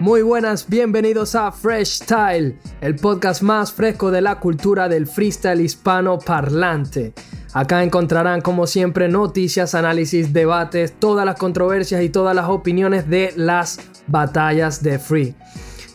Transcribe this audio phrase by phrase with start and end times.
[0.00, 5.60] Muy buenas, bienvenidos a Fresh Style, el podcast más fresco de la cultura del freestyle
[5.60, 7.12] hispano parlante.
[7.52, 13.34] Acá encontrarán como siempre noticias, análisis, debates, todas las controversias y todas las opiniones de
[13.36, 15.34] las batallas de Free.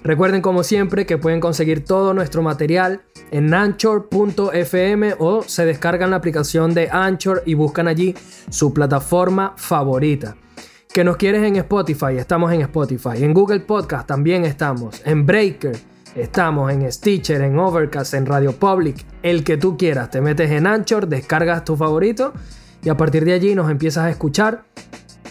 [0.03, 3.01] Recuerden como siempre que pueden conseguir todo nuestro material
[3.31, 8.13] en anchor.fm o se descargan la aplicación de Anchor y buscan allí
[8.51, 10.37] su plataforma favorita
[10.95, 13.21] que nos quieres en Spotify, estamos en Spotify.
[13.21, 15.01] En Google Podcast también estamos.
[15.03, 15.75] En Breaker
[16.15, 16.71] estamos.
[16.71, 19.05] En Stitcher, en Overcast, en Radio Public.
[19.21, 20.09] El que tú quieras.
[20.09, 22.31] Te metes en Anchor, descargas tu favorito
[22.81, 24.63] y a partir de allí nos empiezas a escuchar.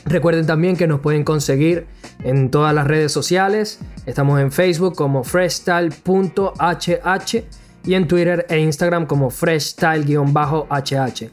[0.05, 1.87] Recuerden también que nos pueden conseguir
[2.23, 3.81] en todas las redes sociales.
[4.05, 5.95] Estamos en Facebook como freshstyle.hh
[7.87, 11.31] y en Twitter e Instagram como freshstyle-hh.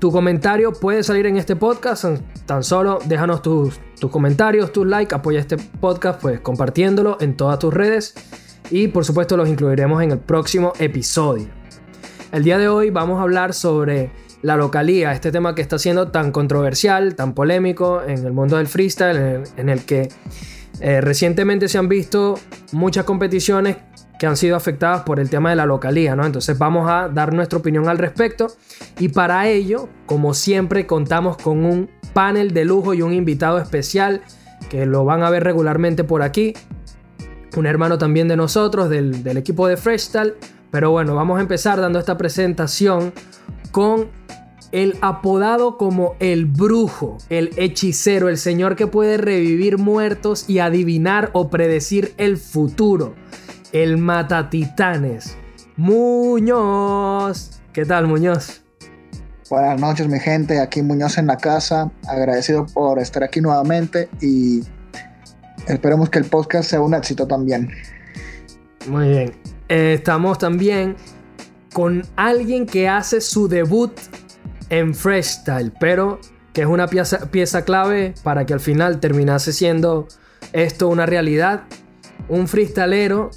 [0.00, 2.06] Tu comentario puede salir en este podcast.
[2.46, 7.58] Tan solo déjanos tus, tus comentarios, tus likes, apoya este podcast pues compartiéndolo en todas
[7.58, 8.14] tus redes
[8.70, 11.48] y por supuesto los incluiremos en el próximo episodio.
[12.32, 16.08] El día de hoy vamos a hablar sobre la localía, este tema que está siendo
[16.08, 20.08] tan controversial, tan polémico en el mundo del freestyle, en el, que
[20.80, 22.38] eh, recientemente se han visto
[22.72, 23.76] muchas competiciones
[24.20, 26.26] que han sido afectadas por el tema de la localía, ¿no?
[26.26, 28.48] Entonces vamos a dar nuestra opinión al respecto.
[28.98, 34.20] Y para ello, como siempre, contamos con un panel de lujo y un invitado especial
[34.68, 36.52] que lo van a ver regularmente por aquí,
[37.56, 40.34] un hermano también de nosotros, del, del equipo de Freestyle,
[40.70, 43.14] pero bueno, vamos a empezar dando esta presentación
[43.70, 44.08] con
[44.70, 51.30] el apodado como el brujo, el hechicero, el señor que puede revivir muertos y adivinar
[51.32, 53.14] o predecir el futuro
[53.72, 55.36] el Matatitanes,
[55.76, 57.60] Muñoz.
[57.72, 58.62] ¿Qué tal, Muñoz?
[59.48, 60.60] Buenas noches, mi gente.
[60.60, 61.90] Aquí Muñoz en la casa.
[62.06, 64.62] Agradecido por estar aquí nuevamente y
[65.66, 67.70] esperemos que el podcast sea un éxito también.
[68.88, 69.32] Muy bien.
[69.68, 70.96] Eh, estamos también
[71.72, 73.92] con alguien que hace su debut
[74.68, 76.20] en freestyle, pero
[76.52, 80.08] que es una pieza, pieza clave para que al final terminase siendo
[80.52, 81.62] esto una realidad.
[82.28, 83.30] Un freestalero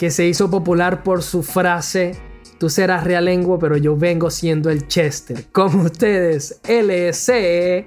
[0.00, 2.16] que se hizo popular por su frase,
[2.56, 5.44] tú serás realengo, pero yo vengo siendo el Chester.
[5.52, 7.86] Como ustedes, LC.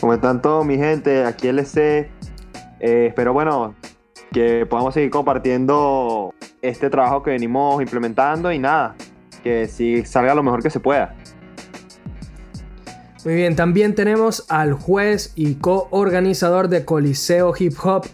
[0.00, 1.26] ¿Cómo están todos, mi gente?
[1.26, 2.10] Aquí LC.
[2.80, 3.76] Eh, espero, bueno,
[4.32, 8.96] que podamos seguir compartiendo este trabajo que venimos implementando y nada,
[9.44, 11.14] que sí salga lo mejor que se pueda.
[13.24, 18.06] Muy bien, también tenemos al juez y coorganizador de Coliseo Hip Hop,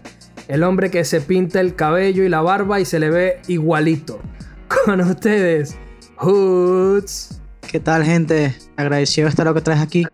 [0.50, 4.18] el hombre que se pinta el cabello y la barba y se le ve igualito.
[4.84, 5.78] Con ustedes,
[6.16, 7.40] Hoods.
[7.70, 8.56] ¿Qué tal, gente?
[8.76, 10.06] Agradecido estar lo que traes aquí.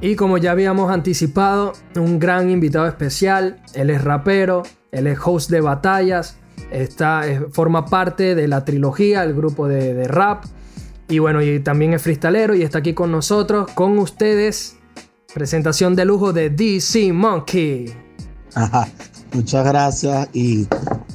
[0.00, 3.60] Y como ya habíamos anticipado, un gran invitado especial.
[3.74, 6.38] Él es rapero, él es host de batallas,
[6.70, 10.44] está, forma parte de la trilogía, el grupo de, de rap.
[11.10, 14.76] Y bueno, y también es freestalero y está aquí con nosotros, con ustedes.
[15.34, 18.07] Presentación de lujo de DC Monkey.
[19.32, 20.66] Muchas gracias y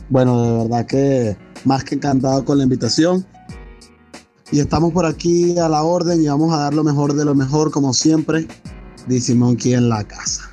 [0.09, 3.25] bueno, de verdad que más que encantado con la invitación.
[4.51, 7.33] Y estamos por aquí a la orden y vamos a dar lo mejor de lo
[7.33, 8.47] mejor como siempre.
[9.07, 10.49] Dice Monkey en la casa.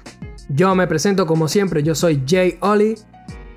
[0.49, 2.97] Yo me presento como siempre, yo soy Jay Ollie.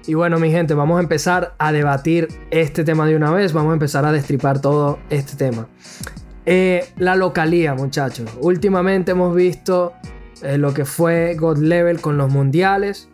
[0.06, 3.54] Y bueno, mi gente, vamos a empezar a debatir este tema de una vez.
[3.54, 5.70] Vamos a empezar a destripar todo este tema.
[6.46, 8.30] Eh, la localía, muchachos.
[8.42, 9.94] Últimamente hemos visto
[10.42, 13.08] eh, lo que fue God Level con los mundiales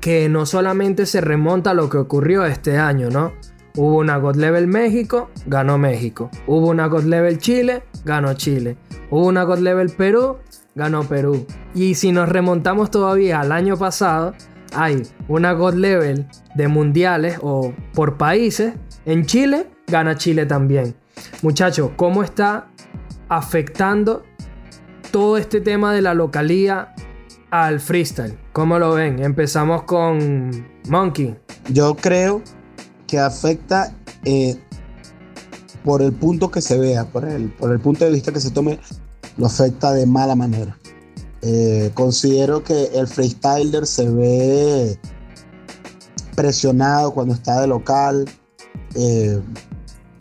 [0.00, 3.32] que no solamente se remonta a lo que ocurrió este año, ¿no?
[3.76, 6.30] Hubo una God Level México, ganó México.
[6.46, 8.76] Hubo una God Level Chile, ganó Chile.
[9.10, 10.38] Hubo una God Level Perú,
[10.74, 11.46] ganó Perú.
[11.74, 14.34] Y si nos remontamos todavía al año pasado,
[14.74, 18.74] hay una God Level de mundiales o por países.
[19.06, 20.94] En Chile, gana Chile también.
[21.42, 22.68] Muchachos, ¿cómo está
[23.28, 24.24] afectando
[25.10, 26.94] todo este tema de la localía
[27.50, 28.38] al freestyle.
[28.52, 29.22] ¿Cómo lo ven?
[29.22, 31.36] Empezamos con Monkey.
[31.70, 32.42] Yo creo
[33.06, 33.94] que afecta
[34.24, 34.56] eh,
[35.84, 38.50] por el punto que se vea, por el, por el punto de vista que se
[38.50, 38.78] tome,
[39.36, 40.76] lo afecta de mala manera.
[41.42, 44.98] Eh, considero que el freestyler se ve
[46.36, 48.28] presionado cuando está de local.
[48.94, 49.40] Eh,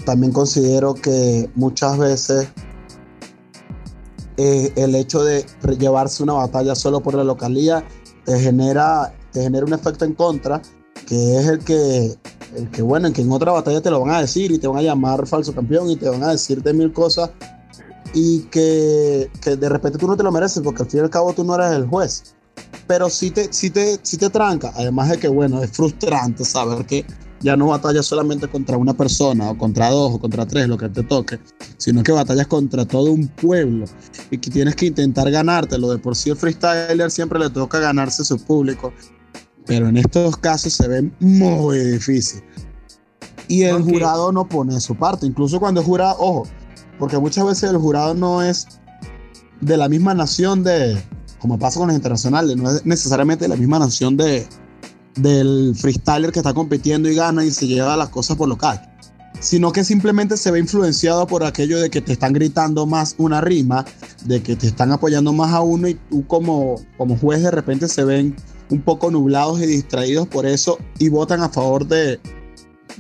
[0.05, 2.47] también considero que muchas veces
[4.41, 5.45] eh, el hecho de
[5.77, 7.83] llevarse una batalla solo por la localía
[8.23, 10.61] te genera, te genera un efecto en contra,
[11.05, 12.15] que es el que,
[12.55, 14.65] el que, bueno, en que en otra batalla te lo van a decir y te
[14.67, 17.31] van a llamar falso campeón y te van a decirte mil cosas
[18.13, 21.09] y que, que de repente tú no te lo mereces porque al fin y al
[21.09, 22.33] cabo tú no eres el juez.
[22.87, 24.71] pero sí te, sí, te, sí te tranca.
[24.75, 27.05] Además de que, bueno, es frustrante saber que
[27.41, 30.89] ya no batallas solamente contra una persona o contra dos o contra tres, lo que
[30.89, 31.39] te toque,
[31.79, 33.85] sino que batallas contra todo un pueblo
[34.29, 35.89] y que tienes que intentar ganártelo.
[35.89, 38.93] De por sí el freestyler siempre le toca ganarse su público,
[39.65, 42.43] pero en estos casos se ve muy difícil.
[43.47, 46.43] Y el jurado no pone su parte, incluso cuando el jurado, ojo,
[46.99, 48.67] porque muchas veces el jurado no es
[49.61, 51.01] de la misma nación de,
[51.39, 54.45] como pasa con los internacionales, no es necesariamente de la misma nación de,
[55.15, 58.88] del freestyler que está compitiendo y gana y se lleva las cosas por local,
[59.39, 63.41] sino que simplemente se ve influenciado por aquello de que te están gritando más una
[63.41, 63.85] rima,
[64.25, 67.87] de que te están apoyando más a uno y tú como, como juez de repente
[67.87, 68.35] se ven
[68.69, 72.19] un poco nublados y distraídos por eso y votan a favor de,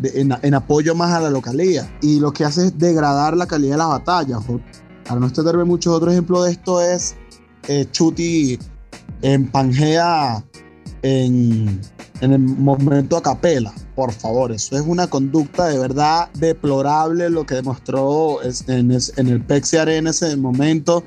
[0.03, 1.91] en, apoyo más a la localía.
[2.01, 4.39] Y lo que hace es degradar la calidad de las batallas.
[5.05, 7.15] Para no extenderme mucho, otro ejemplo de esto es
[7.67, 8.57] eh, Chuti
[9.21, 10.43] en Pangea
[11.01, 11.81] en,
[12.21, 13.73] en el momento a capela.
[13.99, 18.37] Por favor, eso es una conducta de verdad deplorable lo que demostró
[18.67, 21.03] en, el Pexi Arena ese momento.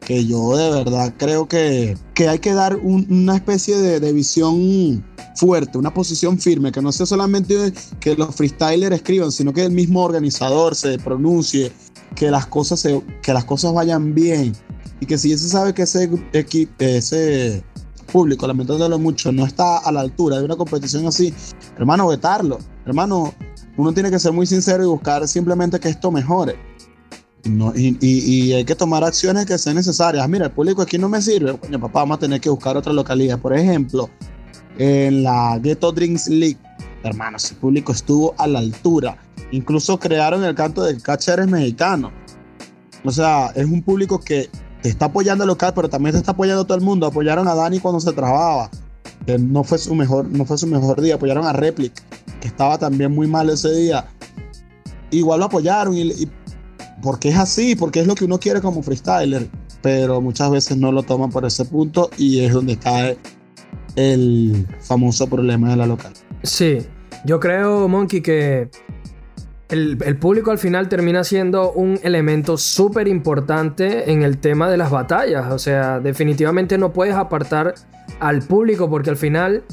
[0.00, 4.12] Que yo de verdad creo que, que hay que dar un- una especie de, de
[4.12, 5.04] visión
[5.36, 9.70] fuerte, una posición firme, que no sea solamente que los freestylers escriban, sino que el
[9.70, 11.70] mismo organizador se pronuncie,
[12.16, 14.54] que las cosas, se, que las cosas vayan bien.
[14.98, 16.10] Y que si ya se sabe que ese,
[16.80, 17.62] ese
[18.08, 21.32] público, lamentándolo mucho, no está a la altura de una competición así,
[21.76, 22.58] hermano, vetarlo.
[22.84, 23.32] Hermano,
[23.76, 26.56] uno tiene que ser muy sincero y buscar simplemente que esto mejore.
[27.44, 28.18] No- y- y-
[28.48, 30.28] y hay que tomar acciones que sean necesarias.
[30.28, 31.56] Mira, el público aquí no me sirve.
[31.56, 33.38] Coño, papá, vamos a tener que buscar otra localidad.
[33.38, 34.10] Por ejemplo,
[34.78, 36.58] en la Ghetto Drinks League,
[37.04, 39.16] hermano, ese público estuvo a la altura.
[39.52, 42.10] Incluso crearon el canto de Cacha eres mexicano.
[43.04, 44.50] O sea, es un público que
[44.82, 47.06] te está apoyando el local, pero también te está apoyando todo el mundo.
[47.06, 48.70] Apoyaron a Dani cuando se trababa,
[49.26, 51.16] que no fue su mejor, no fue su mejor día.
[51.16, 51.92] Apoyaron a Replic,
[52.40, 54.06] que estaba también muy mal ese día.
[55.10, 56.30] Igual lo apoyaron y, y-
[57.02, 59.48] porque es así, porque es lo que uno quiere como freestyler,
[59.82, 63.16] pero muchas veces no lo toman por ese punto y es donde cae
[63.96, 66.12] el famoso problema de la local.
[66.42, 66.78] Sí,
[67.24, 68.68] yo creo, Monkey, que
[69.68, 74.90] el, público al final termina siendo un elemento súper importante en el tema de las
[74.90, 75.52] batallas.
[75.52, 77.74] O sea, definitivamente no puedes apartar
[78.20, 79.64] al público porque al final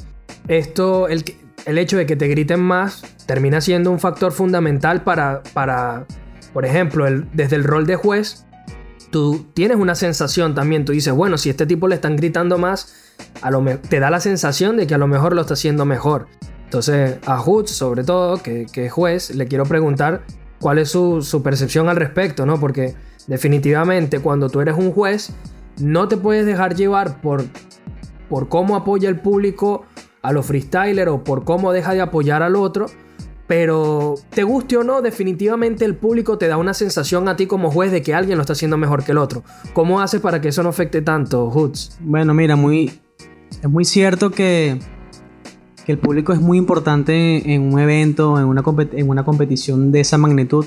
[0.48, 1.24] esto, el,
[1.66, 5.42] hecho de que te griten más, termina siendo un factor fundamental para,
[6.54, 8.46] por ejemplo, desde el rol de juez,
[9.12, 10.84] tú tienes una sensación también.
[10.84, 14.10] Tú dices, bueno, si a este tipo le están gritando más, a lo te da
[14.10, 16.28] la sensación de que a lo mejor lo está haciendo mejor.
[16.66, 20.24] Entonces, a Hoods, sobre todo, que, que es juez, le quiero preguntar
[20.60, 22.60] cuál es su, su percepción al respecto, ¿no?
[22.60, 22.96] Porque
[23.28, 25.32] definitivamente cuando tú eres un juez,
[25.80, 27.44] no te puedes dejar llevar por,
[28.30, 29.86] por cómo apoya el público
[30.22, 32.88] a los freestylers o por cómo deja de apoyar al otro.
[33.48, 37.70] Pero te guste o no, definitivamente el público te da una sensación a ti como
[37.70, 39.44] juez de que alguien lo está haciendo mejor que el otro.
[39.74, 42.00] ¿Cómo haces para que eso no afecte tanto, Hoods?
[42.00, 43.00] Bueno, mira, muy,
[43.62, 44.80] es muy cierto que,
[45.86, 50.66] que el público es muy importante en un evento, en una, competición de esa magnitud,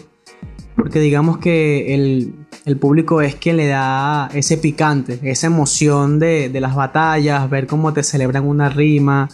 [0.76, 6.76] porque digamos que el, público es quien le da ese picante, esa emoción de, las
[6.76, 9.28] batallas, ver cómo te celebran una rima,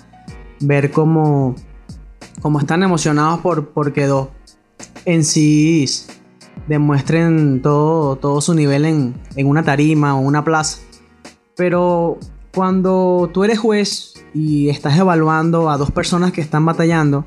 [0.61, 1.55] ver cómo,
[2.61, 4.29] están emocionados por, porque dos
[5.05, 5.85] en sí
[6.67, 10.79] demuestren todo, todo su nivel en, en una tarima o una plaza.
[11.57, 12.19] Pero
[12.55, 17.25] cuando tú eres juez y estás evaluando a dos personas que están batallando,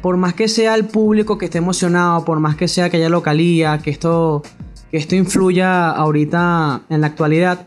[0.00, 3.78] por más que sea el público que esté emocionado, por más que sea aquella localía,
[3.78, 4.42] que esto,
[4.90, 7.64] que esto influya ahorita en la actualidad,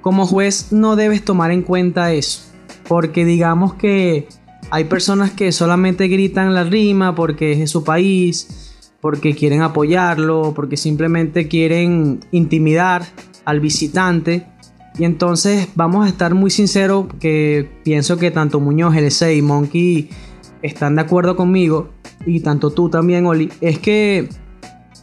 [0.00, 2.42] como juez no debes tomar en cuenta eso.
[2.86, 4.28] Porque digamos que
[4.70, 10.52] hay personas que solamente gritan la rima porque es de su país, porque quieren apoyarlo,
[10.54, 13.04] porque simplemente quieren intimidar
[13.44, 14.46] al visitante.
[14.98, 20.10] Y entonces vamos a estar muy sinceros que pienso que tanto Muñoz, LC y Monkey
[20.60, 21.88] están de acuerdo conmigo,
[22.26, 24.28] y tanto tú también, Oli, es que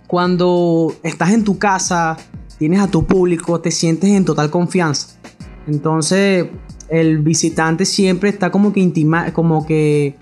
[0.08, 2.18] cuando estás en tu casa,
[2.58, 5.20] tienes a tu público, te sientes en total confianza.
[5.68, 6.48] Entonces
[6.90, 10.16] el visitante siempre está como que intima, como que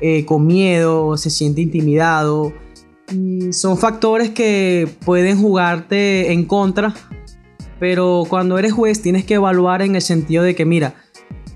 [0.00, 2.52] eh, con miedo, se siente intimidado.
[3.12, 6.94] Y son factores que pueden jugarte en contra,
[7.78, 10.94] pero cuando eres juez tienes que evaluar en el sentido de que, mira,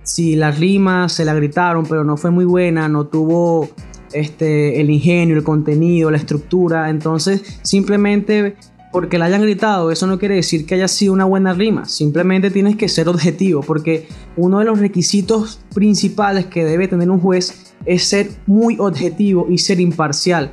[0.03, 3.69] si la rima se la gritaron, pero no fue muy buena, no tuvo
[4.13, 8.57] este, el ingenio, el contenido, la estructura, entonces simplemente
[8.93, 11.87] porque la hayan gritado, eso no quiere decir que haya sido una buena rima.
[11.87, 17.19] Simplemente tienes que ser objetivo, porque uno de los requisitos principales que debe tener un
[17.19, 20.53] juez es ser muy objetivo y ser imparcial.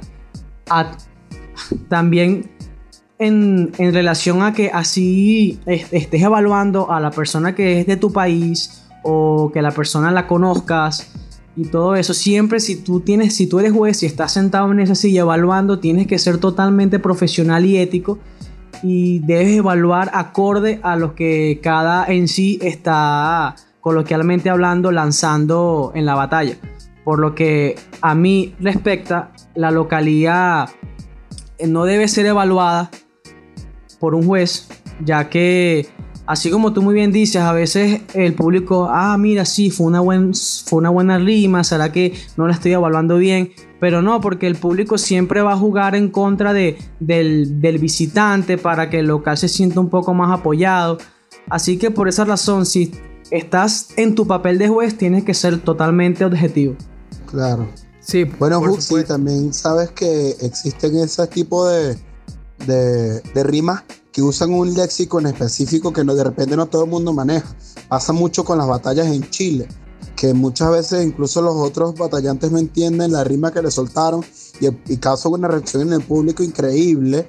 [1.89, 2.49] también
[3.19, 8.83] en, relación a que así estés evaluando a la persona que es de tu país
[9.03, 11.11] o que la persona la conozcas
[11.55, 12.13] y todo eso.
[12.13, 15.79] Siempre si tú tienes, si tú eres juez y estás sentado en esa silla evaluando,
[15.79, 18.17] tienes que ser totalmente profesional y ético
[18.81, 26.05] y debes evaluar acorde a lo que cada en sí está coloquialmente hablando lanzando en
[26.05, 26.55] la batalla.
[27.03, 30.69] Por lo que a mí respecta, la localidad
[31.67, 32.89] no debe ser evaluada
[33.99, 34.67] por un juez,
[35.03, 35.87] ya que
[36.29, 39.99] así como tú muy bien dices, a veces el público, ah, mira, sí, fue una,
[39.99, 44.45] buen, fue una buena rima, será que no la estoy evaluando bien, pero no, porque
[44.45, 49.07] el público siempre va a jugar en contra de, del, del visitante para que el
[49.07, 50.99] local se sienta un poco más apoyado.
[51.49, 52.91] Así que por esa razón, si
[53.31, 56.75] estás en tu papel de juez, tienes que ser totalmente objetivo.
[57.25, 57.67] Claro.
[58.01, 61.97] Sí, bueno, sí, también sabes que existen ese tipo de,
[62.65, 66.83] de, de rimas que usan un léxico en específico que no, de repente no todo
[66.83, 67.55] el mundo maneja.
[67.87, 69.67] Pasa mucho con las batallas en Chile,
[70.15, 74.23] que muchas veces incluso los otros batallantes no entienden la rima que le soltaron
[74.59, 77.25] y, y causa una reacción en el público increíble.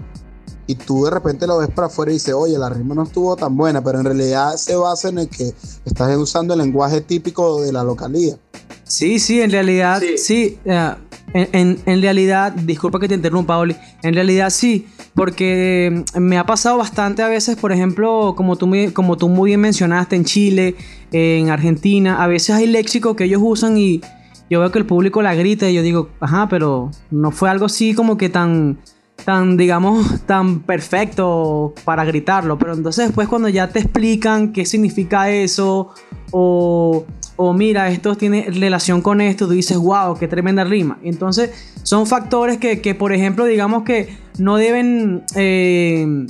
[0.71, 3.35] Y tú de repente lo ves para afuera y dices, oye, la rima no estuvo
[3.35, 5.53] tan buena, pero en realidad se basa en el que
[5.85, 8.39] estás usando el lenguaje típico de la localidad.
[8.85, 10.61] Sí, sí, en realidad, sí.
[10.65, 10.95] Eh,
[11.33, 13.75] en, en, realidad, disculpa que te interrumpa, Oli.
[14.05, 14.87] En realidad sí,
[15.17, 19.61] porque me ha pasado bastante a veces, por ejemplo, como tú, como tú muy bien
[19.61, 20.77] mencionaste, en Chile,
[21.11, 24.03] en Argentina, a veces hay léxico que ellos usan y
[24.49, 27.67] yo veo que el público la grita y yo digo, ajá, pero no fue algo
[27.67, 28.79] así como que tan
[29.25, 32.59] tan, digamos, tan perfecto para gritarlo.
[32.59, 35.91] Pero entonces después cuando ya te explican qué significa eso,
[36.31, 37.05] o,
[37.37, 40.99] o mira, esto tiene relación con esto, tú dices, wow, qué tremenda rima.
[41.03, 41.51] Entonces
[41.83, 46.27] son factores que, que por ejemplo, digamos que no deben eh,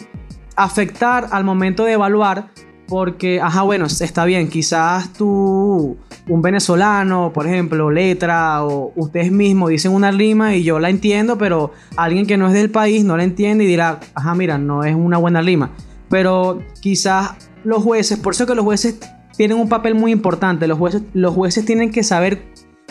[0.56, 2.50] afectar al momento de evaluar
[2.90, 5.96] porque, ajá, bueno, está bien, quizás tú,
[6.28, 11.38] un venezolano, por ejemplo, letra, o ustedes mismos dicen una rima y yo la entiendo,
[11.38, 14.82] pero alguien que no es del país no la entiende y dirá, ajá, mira, no
[14.82, 15.70] es una buena rima.
[16.08, 17.30] Pero quizás
[17.62, 18.98] los jueces, por eso que los jueces
[19.36, 22.42] tienen un papel muy importante, los jueces, los jueces tienen que saber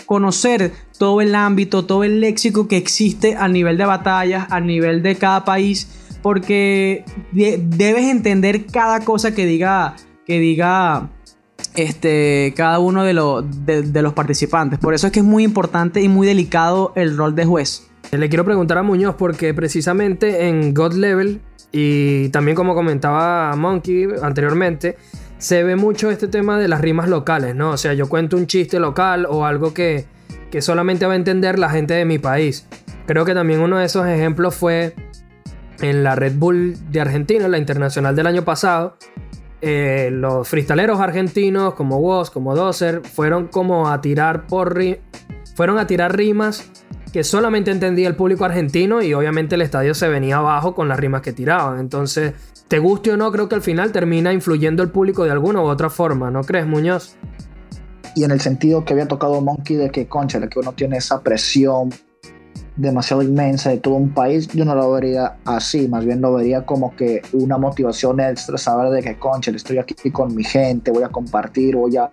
[0.06, 5.03] conocer todo el ámbito, todo el léxico que existe a nivel de batallas, a nivel
[5.03, 9.96] de cada país porque debes entender cada cosa que diga,
[10.26, 11.10] que diga
[11.76, 14.80] este, cada uno de, de, los participantes.
[14.80, 17.90] Por eso es que es muy importante y muy delicado el rol de juez.
[18.12, 24.08] Le quiero preguntar a Muñoz porque precisamente en God Level y también como comentaba Monkey
[24.22, 24.98] anteriormente,
[25.38, 27.72] se ve mucho este tema de las rimas locales, ¿no?
[27.72, 30.06] O sea, yo cuento un chiste local o algo que,
[30.52, 32.68] que solamente va a entender la gente de mi país.
[33.06, 34.96] Creo que también uno de esos ejemplos fue
[35.81, 38.98] en la Red Bull de Argentina, la internacional del año pasado,
[39.62, 44.79] eh, los freestaleros argentinos como Woz, como Dozer, fueron como a tirar por
[45.88, 46.71] tirar rimas
[47.12, 51.00] que solamente entendía el público argentino y obviamente el estadio se venía abajo con las
[51.00, 51.79] rimas que tiraban.
[51.79, 52.33] Entonces,
[52.67, 55.65] te guste o no, creo que al final termina influyendo el público de alguna u
[55.65, 57.15] otra forma, ¿no crees, Muñoz?
[58.15, 61.21] Y en el sentido que había tocado Monkey de que, concha, que uno tiene esa
[61.21, 61.89] presión
[62.79, 66.65] demasiado inmensa de todo un país, yo no lo vería así, más bien lo vería
[66.65, 71.03] como que una motivación extra, saber de que, concha, estoy aquí con mi gente, voy
[71.03, 72.09] a compartir, voy a,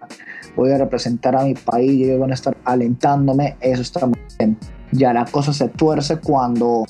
[0.56, 4.58] voy a representar a mi país, ellos van a estar alentándome, eso está muy bien.
[4.90, 6.84] Ya la cosa se tuerce cuando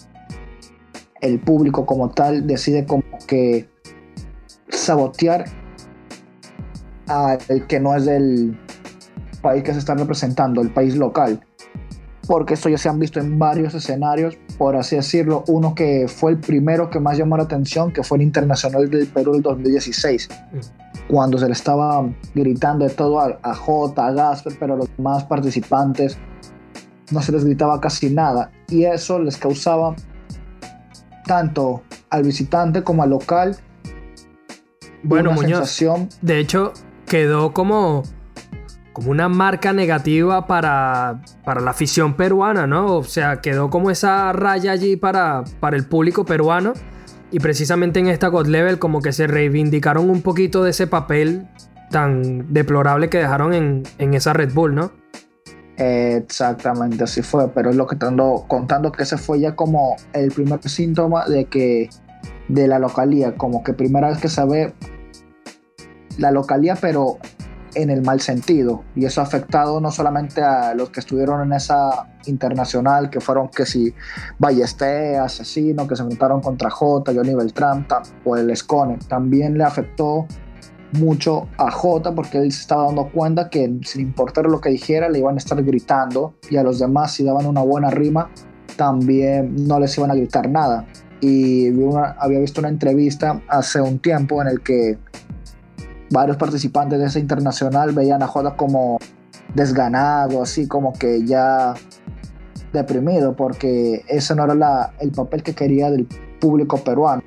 [1.21, 3.69] el público como tal decide como que
[4.69, 5.45] sabotear
[7.09, 8.59] al que no es del
[9.43, 11.46] país que se está representando, el país local
[12.27, 15.45] porque esto ya se han visto en varios escenarios, por así decirlo.
[15.49, 19.07] Uno que fue el primero que más llamó la atención, que fue el Internacional del
[19.07, 20.59] Perú del 2016, mm.
[21.09, 24.97] cuando se le estaba gritando de todo a, a J, a Gasper, pero a los
[24.97, 26.19] demás participantes
[27.11, 28.51] no se les gritaba casi nada.
[28.69, 29.95] Y eso les causaba
[31.27, 33.57] tanto al visitante como al local
[35.03, 36.09] bueno, una sensación.
[36.21, 36.73] De hecho,
[37.07, 38.03] quedó como
[38.97, 42.97] como una marca negativa para, para la afición peruana, ¿no?
[42.97, 46.73] O sea, quedó como esa raya allí para, para el público peruano.
[47.31, 51.47] Y precisamente en esta God Level como que se reivindicaron un poquito de ese papel
[51.91, 54.93] tan deplorable que dejaron en, en esa Red Bull, ¿no?
[55.77, 59.97] Exactamente, así fue, pero es lo que te ando contando que ese fue ya como
[60.15, 61.91] el primer síntoma de que
[62.49, 64.73] de la localía, como que primera vez que se ve
[66.17, 67.19] la localía, pero
[67.77, 68.83] en el mal sentido.
[68.97, 73.49] Y eso ha afectado no solamente a los que estuvieron en esa internacional, que fueron
[73.49, 73.95] que si
[74.39, 77.87] Ballesté, Asesino, que se enfrentaron contra J, Johnny Beltrán
[78.25, 78.99] o el Escone.
[79.09, 80.27] También le afectó
[80.93, 85.09] mucho a J porque él se estaba dando cuenta que sin importar lo que dijera
[85.11, 88.31] le iban a estar gritando y a los demás si daban una buena rima
[88.77, 90.87] también no les iban a gritar nada.
[91.21, 91.69] Y
[92.19, 94.99] había visto una entrevista hace un tiempo en el que
[96.11, 98.99] varios participantes de esa internacional veían a Joda como
[99.55, 101.75] desganado, así como que ya
[102.73, 106.07] deprimido, porque ese no era el papel que quería del
[106.41, 107.23] público peruano,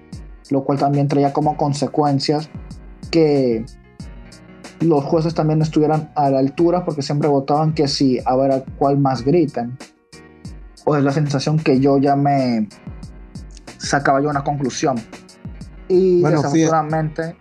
[0.50, 2.50] lo cual también traía como consecuencias
[3.12, 3.66] que
[4.80, 8.64] los jueces también estuvieran a la altura, porque siempre votaban que sí, a ver a
[8.78, 9.78] cuál más gritan.
[10.86, 12.70] O es la sensación que yo ya me
[13.78, 14.96] sacaba yo una conclusión.
[15.88, 17.36] Y desafortunadamente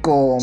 [0.00, 0.38] con,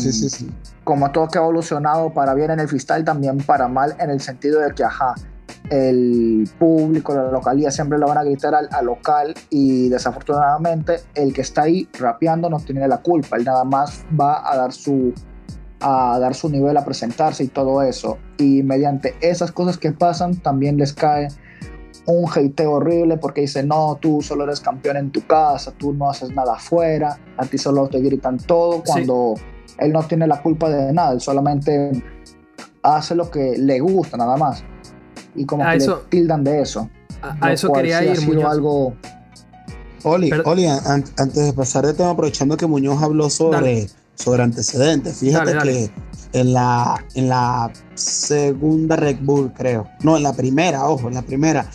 [0.84, 4.20] como todo que ha evolucionado para bien en el freestyle, también para mal en el
[4.20, 5.14] sentido de que, ajá,
[5.70, 11.42] el público, la localidad siempre lo van a gritar al, local y desafortunadamente el que
[11.42, 15.12] está ahí rapeando no tiene la culpa, él nada más va a dar su
[15.80, 18.18] a dar su nivel a presentarse y todo eso.
[18.36, 21.28] Y mediante esas cosas que pasan también les cae
[22.08, 26.10] un hate horrible porque dice no, tú solo eres campeón en tu casa, tú no
[26.10, 29.34] haces nada afuera, a ti solo te gritan todo cuando
[29.78, 32.02] él no tiene la culpa de nada, él solamente
[32.82, 34.64] hace lo que le gusta nada más.
[35.34, 36.88] Y como que le tildan de eso.
[37.20, 38.52] A, eso quería ir, Muñoz.
[38.52, 38.94] Algo...
[40.04, 45.58] Oli, Oli antes de pasar de tema, aprovechando que Muñoz habló sobre, sobre antecedentes, fíjate
[45.58, 45.90] que
[46.32, 49.86] en la, en la segunda Red Bull, creo.
[50.02, 51.68] No, en la primera, ojo, en la primera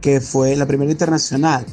[0.00, 1.64] que fue la primera internacional,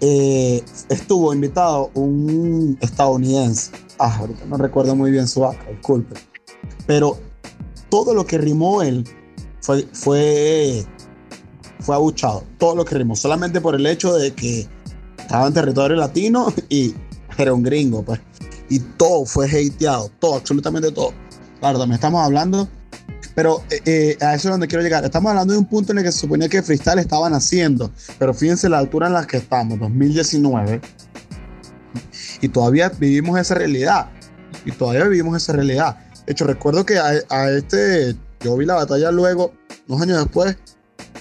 [0.00, 3.72] eh, estuvo invitado un estadounidense.
[3.98, 6.20] Ah, ahorita no recuerdo muy bien su acta, disculpe.
[6.86, 7.18] Pero
[7.88, 9.08] todo lo que rimó él
[9.60, 10.84] fue, fue,
[11.80, 12.44] fue abuchado.
[12.58, 14.68] Todo lo que rimó, solamente por el hecho de que
[15.18, 16.94] estaba en territorio latino y
[17.38, 18.20] era un gringo, pues.
[18.68, 21.12] Y todo fue hateado, todo, absolutamente todo.
[21.60, 22.68] Claro, también estamos hablando
[23.36, 25.04] pero eh, eh, a eso es donde quiero llegar.
[25.04, 28.32] Estamos hablando de un punto en el que se suponía que freestyle estaban haciendo, pero
[28.32, 30.80] fíjense la altura en la que estamos, 2019,
[32.40, 34.08] y todavía vivimos esa realidad.
[34.64, 35.98] Y todavía vivimos esa realidad.
[36.24, 39.52] De hecho, recuerdo que a, este, yo vi la batalla luego,
[39.86, 40.56] unos años después,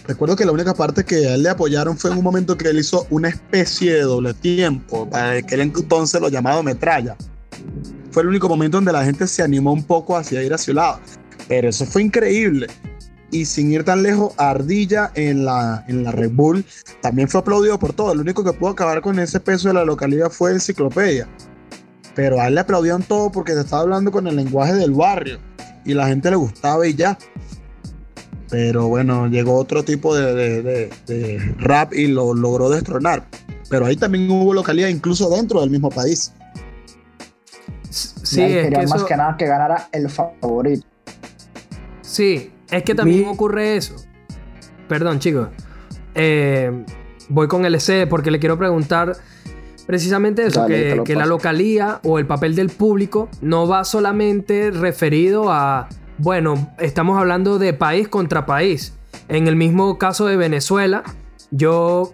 [0.08, 2.70] recuerdo que la única parte que a él le apoyaron fue en un momento que
[2.70, 7.18] él hizo una especie de doble tiempo, para que él entonces lo llamado metralla.
[8.12, 10.78] Fue el único momento donde la gente se animó un poco hacia ir hacia el
[10.78, 11.02] lado.
[11.48, 12.68] Pero eso fue increíble.
[13.32, 16.66] Y sin ir tan lejos, Ardilla en la, en la Red Bull
[17.02, 18.16] también fue aplaudido por todos.
[18.16, 21.28] Lo único que pudo acabar con ese peso de la localidad fue Enciclopedia.
[22.14, 25.40] Pero a él le aplaudían todo porque se estaba hablando con el lenguaje del barrio.
[25.84, 27.18] Y la gente le gustaba y ya.
[28.50, 30.90] Pero bueno, llegó otro tipo de,
[31.58, 33.26] rap y lo logró destronar.
[33.70, 36.32] Pero ahí también hubo localidad incluso dentro del mismo país.
[37.90, 40.88] Sí, quería más que nada que ganara el favorito.
[42.16, 43.94] Sí, es que también ocurre eso.
[44.88, 45.50] Perdón, chicos.
[46.14, 46.86] Eh,
[47.28, 49.18] voy con el C porque le quiero preguntar
[49.86, 55.90] precisamente eso, que, la localía o el papel del público no va solamente referido a,
[56.18, 58.94] bueno, estamos hablando de país contra país.
[59.28, 61.04] En el mismo caso de Venezuela,
[61.52, 62.14] yo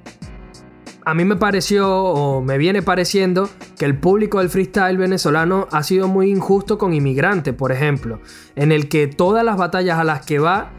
[1.03, 5.83] a mí me pareció o me viene pareciendo que el público del freestyle venezolano ha
[5.83, 8.19] sido muy injusto con inmigrantes, por ejemplo,
[8.55, 10.71] en el que todas las batallas a las que va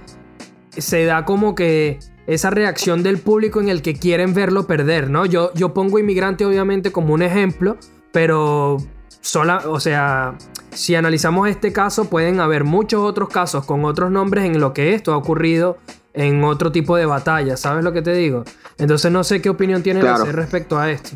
[0.70, 5.26] se da como que esa reacción del público en el que quieren verlo perder, ¿no?
[5.26, 7.76] Yo, yo pongo inmigrante obviamente como un ejemplo,
[8.12, 8.76] pero
[9.20, 10.36] sola, o sea,
[10.70, 14.94] si analizamos este caso pueden haber muchos otros casos con otros nombres en lo que
[14.94, 15.78] esto ha ocurrido
[16.14, 18.44] en otro tipo de batalla, ¿sabes lo que te digo?
[18.78, 21.10] Entonces no sé qué opinión tiene respecto a esto.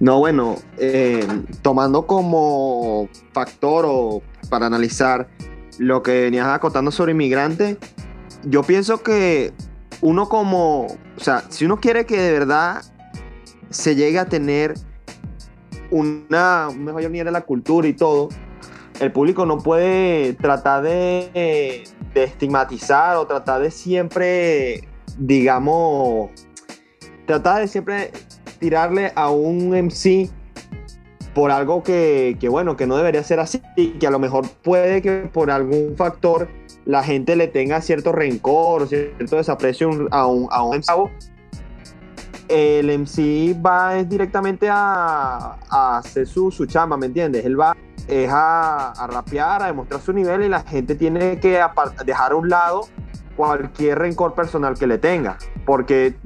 [0.00, 1.26] No, bueno, eh,
[1.60, 5.28] tomando como factor o para analizar
[5.78, 7.78] lo que venías acotando sobre inmigrantes,
[8.44, 9.52] yo pienso que
[10.00, 12.82] uno como, o sea, si uno quiere que de verdad
[13.70, 14.74] se llegue a tener
[15.90, 18.28] una, un mejor nivel de la cultura y todo,
[19.00, 21.84] el público no puede tratar de,
[22.14, 26.30] estigmatizar o tratar de siempre, digamos,
[27.26, 28.10] tratar de siempre
[28.58, 30.30] tirarle a un MC
[31.34, 33.60] por algo que, bueno, que no debería ser así,
[34.00, 36.48] que a lo mejor puede que por algún factor
[36.84, 41.10] la gente le tenga cierto rencor o cierto desaprecio a un, a un MC.
[42.48, 47.44] el MC va es directamente a, a hacer su, su chamba, ¿me entiendes?
[47.44, 47.76] Él va
[48.08, 51.60] es a, a rapear, a demostrar su nivel y la gente tiene que
[52.04, 52.88] dejar a un lado
[53.38, 55.38] cualquier rencor personal que le tenga.
[55.64, 56.16] Porque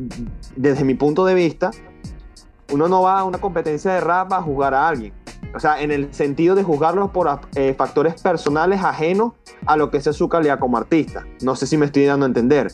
[0.56, 1.70] desde mi punto de vista,
[2.72, 5.12] uno no va a una competencia de rap a juzgar a alguien.
[5.54, 9.34] O sea, en el sentido de juzgarlos por eh, factores personales ajenos
[9.66, 11.26] a lo que sea su calidad como artista.
[11.42, 12.72] No sé si me estoy dando a entender.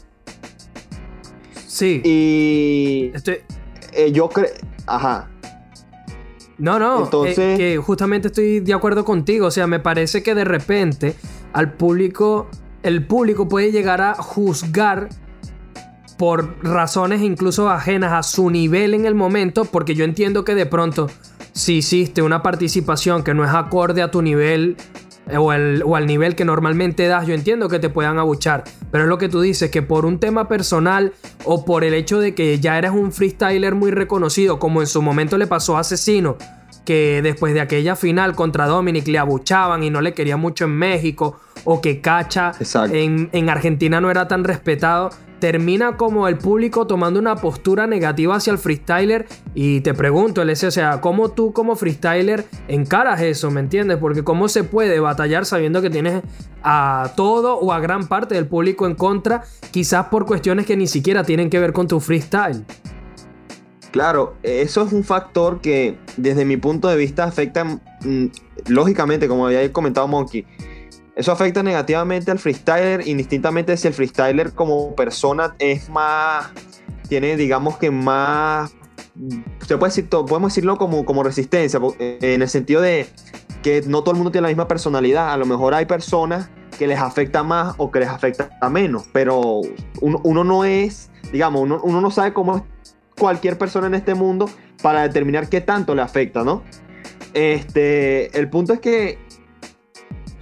[1.66, 2.00] Sí.
[2.04, 3.38] Y Estoy...
[3.92, 4.46] eh, yo creo...
[4.86, 5.28] Ajá.
[6.58, 9.46] No, no, Entonces- eh, que justamente estoy de acuerdo contigo.
[9.46, 11.14] O sea, me parece que de repente
[11.52, 12.48] al público,
[12.88, 15.10] el público puede llegar a juzgar
[16.16, 20.66] por razones incluso ajenas a su nivel en el momento, porque yo entiendo que de
[20.66, 21.08] pronto,
[21.52, 24.76] si hiciste una participación que no es acorde a tu nivel
[25.28, 28.64] eh, o, al nivel que normalmente das, yo entiendo que te puedan abuchar.
[28.90, 31.12] Pero es lo que tú dices, que por un tema personal
[31.44, 35.02] o por el hecho de que ya eres un freestyler muy reconocido, como en su
[35.02, 36.36] momento le pasó a Asesino,
[36.88, 40.70] que después de aquella final contra Dominic le abuchaban y no le quería mucho en
[40.70, 42.52] México, o que Cacha
[42.90, 48.54] en Argentina no era tan respetado, termina como el público tomando una postura negativa hacia
[48.54, 53.60] el freestyler y te pregunto, LS, o sea, ¿cómo tú como freestyler encaras eso, me
[53.60, 53.98] entiendes?
[53.98, 56.22] Porque cómo se puede batallar sabiendo que tienes
[56.62, 60.86] a todo o a gran parte del público en contra, quizás por cuestiones que ni
[60.86, 62.64] siquiera tienen que ver con tu freestyle.
[63.90, 68.26] Claro, eso es un factor que desde mi punto de vista afecta, mm,
[68.68, 70.44] lógicamente, como había comentado Monkey,
[71.16, 76.50] eso afecta negativamente al freestyler, indistintamente si el freestyler como persona es más,
[77.08, 78.72] tiene digamos que más,
[79.66, 83.08] se puede decir, podemos decirlo como, como resistencia, eh, en el sentido de
[83.62, 86.86] que no todo el mundo tiene la misma personalidad, a lo mejor hay personas que
[86.86, 89.62] les afecta más o que les afecta menos, pero
[90.00, 92.62] uno, uno no es, digamos, uno, uno no sabe cómo es
[93.18, 94.48] cualquier persona en este mundo
[94.82, 96.62] para determinar qué tanto le afecta, ¿no?
[97.34, 99.18] Este, el punto es que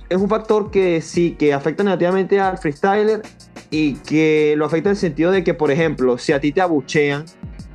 [0.09, 3.23] es un factor que sí, que afecta negativamente al freestyler
[3.71, 6.61] y que lo afecta en el sentido de que, por ejemplo, si a ti te
[6.61, 7.25] abuchean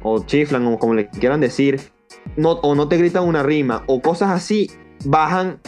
[0.02, 1.82] o chiflan o como le quieran decir,
[2.42, 4.72] o no te gritan una rima o cosas así,
[5.04, 5.60] bajan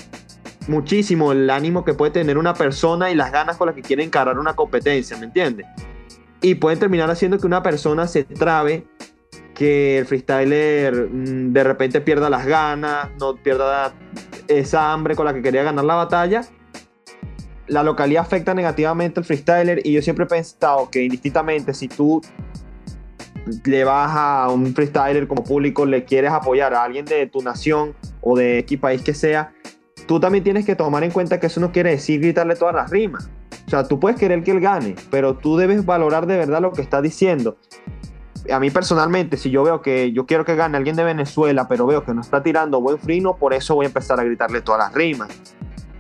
[0.68, 4.04] muchísimo el ánimo que puede tener una persona y las ganas con las que quiere
[4.04, 5.66] encarar una competencia, ¿me entiendes?
[6.42, 8.86] Y pueden terminar haciendo que una persona se trabe
[9.54, 13.94] que el freestyler mm, de repente pierda las ganas, no pierda
[14.48, 16.42] esa hambre con la que quería ganar la batalla.
[17.68, 22.22] La localidad afecta negativamente al freestyler y yo siempre he pensado que indistintamente si tú
[23.66, 27.96] le vas a un freestyler como público, le quieres apoyar a alguien de tu nación
[28.22, 29.54] o de X país que sea,
[30.08, 32.90] tú también tienes que tomar en cuenta que eso no quiere decir gritarle todas las
[32.90, 33.30] rimas.
[33.66, 36.74] O sea, tú puedes querer que él gane, pero tú debes valorar de verdad lo
[36.74, 37.58] que está diciendo
[38.52, 41.86] a mí personalmente, si yo veo que yo quiero que gane alguien de Venezuela, pero
[41.86, 44.80] veo que no está tirando buen frino, por eso voy a empezar a gritarle todas
[44.80, 45.30] las rimas.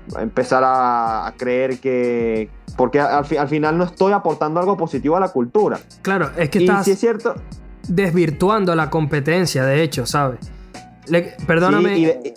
[0.09, 2.49] Voy a empezar a, a creer que.
[2.75, 5.79] Porque al, fi- al final no estoy aportando algo positivo a la cultura.
[6.01, 7.35] Claro, es que y estás si es cierto.
[7.87, 10.39] desvirtuando la competencia, de hecho, ¿sabes?
[11.07, 11.95] Le- perdóname.
[11.95, 12.33] sí, y de-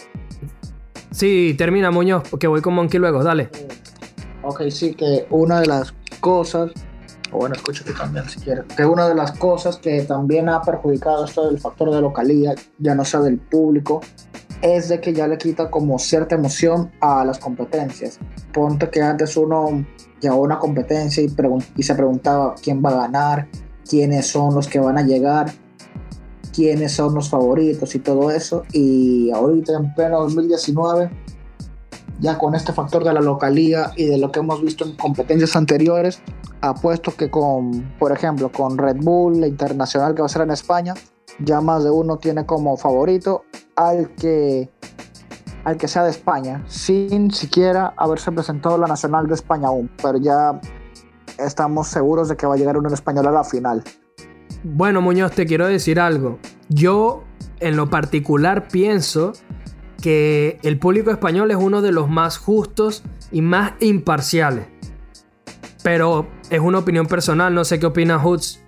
[1.10, 3.48] Sí, termina Muñoz, que voy con Monkey luego, dale.
[4.42, 6.70] Ok, sí, que una de las cosas,
[7.32, 11.24] o bueno, escucho también si quieres, que una de las cosas que también ha perjudicado
[11.24, 14.00] esto del factor de localía, ya no sea del público,
[14.62, 18.18] es de que ya le quita como cierta emoción a las competencias.
[18.52, 19.84] Ponte que antes uno
[20.20, 21.34] llegaba a una competencia y,
[21.76, 23.48] y se preguntaba quién va a ganar,
[23.88, 25.52] quiénes son los que van a llegar,
[26.54, 28.62] quiénes son los favoritos y todo eso.
[28.72, 31.10] Y ahorita en pleno 2019
[32.20, 35.54] ya con este factor de la localía y de lo que hemos visto en competencias
[35.56, 36.20] anteriores,
[36.66, 40.50] apuesto que con, por ejemplo, con Red Bull, la internacional que va a ser en
[40.50, 40.94] España,
[41.38, 43.44] ya más de uno tiene como favorito
[43.76, 44.70] al que
[45.64, 50.16] al que sea de España, sin siquiera haberse presentado la nacional de España aún, pero
[50.16, 50.60] ya
[51.38, 53.82] estamos seguros de que va a llegar uno en español a la final.
[54.62, 56.38] Bueno, Muñoz, te quiero decir algo.
[56.68, 57.24] Yo,
[57.58, 59.32] en lo particular, pienso
[60.00, 63.02] que el público español es uno de los más justos
[63.32, 64.66] y más imparciales.
[65.86, 68.58] Pero es una opinión personal, no sé qué opina Hoods.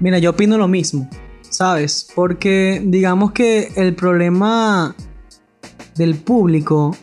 [0.00, 1.08] Mira, yo opino lo mismo,
[1.42, 2.08] ¿sabes?
[2.12, 4.96] Porque digamos que el problema
[5.94, 6.96] del público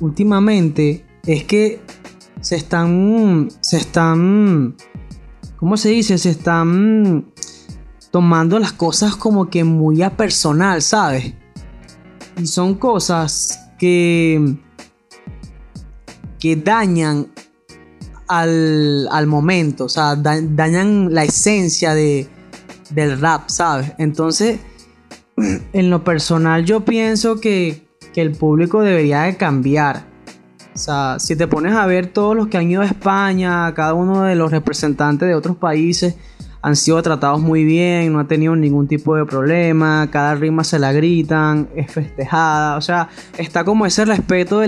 [0.00, 1.82] últimamente es que
[2.40, 4.74] se están, se están,
[5.56, 6.16] ¿cómo se dice?
[6.16, 7.26] Se están
[8.10, 11.34] tomando las cosas como que muy a personal, ¿sabes?
[12.38, 14.56] Y son cosas que,
[16.40, 17.28] que dañan
[18.28, 22.28] al, al momento, o sea, da- dañan la esencia de,
[22.90, 23.92] del rap, ¿sabes?
[23.98, 24.60] Entonces,
[25.72, 30.06] en lo personal yo pienso que, que el público debería de cambiar.
[30.74, 33.94] O sea, si te pones a ver todos los que han ido a España, cada
[33.94, 36.14] uno de los representantes de otros países
[36.62, 40.78] han sido tratados muy bien, no ha tenido ningún tipo de problema, cada rima se
[40.78, 44.60] la gritan, es festejada, o sea, está como ese respeto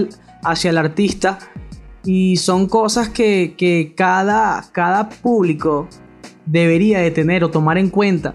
[0.42, 1.38] hacia el artista
[2.05, 5.89] y son cosas que, cada, cada público
[6.47, 8.35] debería de tener o tomar en cuenta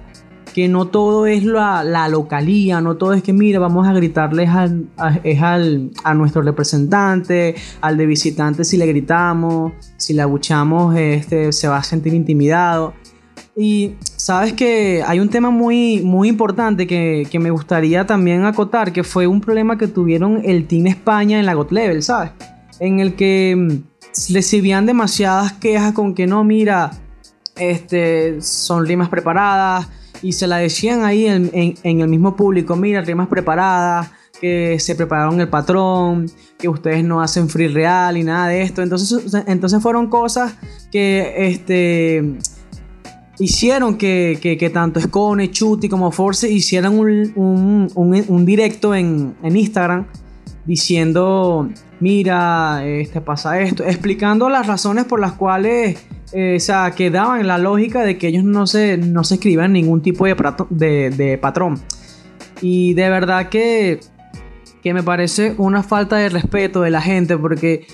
[0.53, 4.87] que no todo es la, localía, no todo es que, mira, vamos a gritarles al,
[4.95, 10.95] a, es al, a nuestro representante, al de visitante si le gritamos, si le abuchamos,
[10.95, 12.93] este, se va a sentir intimidado.
[13.57, 18.93] Y sabes que hay un tema muy, muy importante que, que, me gustaría también acotar,
[18.93, 22.31] que fue un problema que tuvieron el Team España en la God Level, ¿sabes?
[22.79, 26.91] En el que mm, recibían demasiadas quejas con que no, mira,
[27.55, 29.87] este, son rimas preparadas,
[30.21, 34.09] y se la decían ahí en, el mismo público, mira, rimas preparadas,
[34.39, 38.81] que se prepararon el patrón, que ustedes no hacen free real y nada de esto.
[38.81, 40.55] Entonces, entonces fueron cosas
[40.91, 42.37] que este,
[43.39, 50.07] hicieron que, tanto Scone, Chuti como Force hicieran un, directo en, Instagram
[50.65, 55.97] diciendo, mira, este pasa esto, explicando las razones por las cuales
[56.33, 60.01] eh, o sea, que la lógica de que ellos no se, no se escriban ningún
[60.01, 61.79] tipo de, de, patrón.
[62.61, 63.99] Y de verdad que,
[64.83, 67.87] que me parece una falta de respeto de la gente porque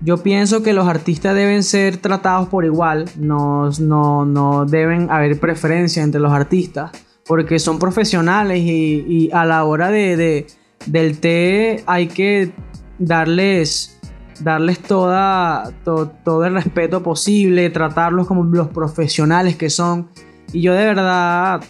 [0.00, 5.40] yo pienso que los artistas deben ser tratados por igual, no, no, no deben haber
[5.40, 6.92] preferencia entre los artistas
[7.26, 10.46] porque son profesionales y, a la hora de,
[10.90, 12.52] del té hay que
[12.98, 13.98] darles
[14.40, 20.08] darles toda, todo el respeto posible, tratarlos como los profesionales que son.
[20.52, 21.60] Y yo de verdad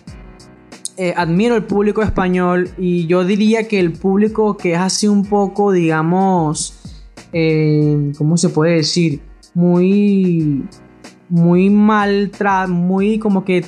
[0.97, 5.25] eh, admiro el público español y yo diría que el público que es así un
[5.25, 6.79] poco, digamos,
[7.33, 9.23] eh, ¿cómo se puede decir?
[9.55, 10.65] Muy,
[11.29, 13.65] muy maltrato, muy como que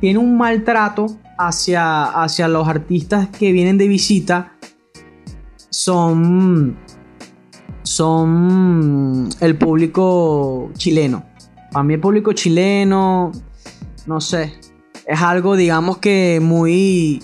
[0.00, 1.06] tiene un maltrato
[1.38, 4.52] hacia, hacia los artistas que vienen de visita.
[5.72, 6.76] Son
[7.82, 11.24] son el público chileno.
[11.72, 13.32] Para mí el público chileno,
[14.06, 14.52] no sé,
[15.06, 17.22] es algo digamos que muy,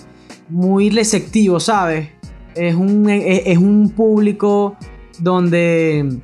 [0.49, 2.09] muy receptivo, ¿sabes?
[2.55, 4.75] Es un, es, un público
[5.19, 6.19] donde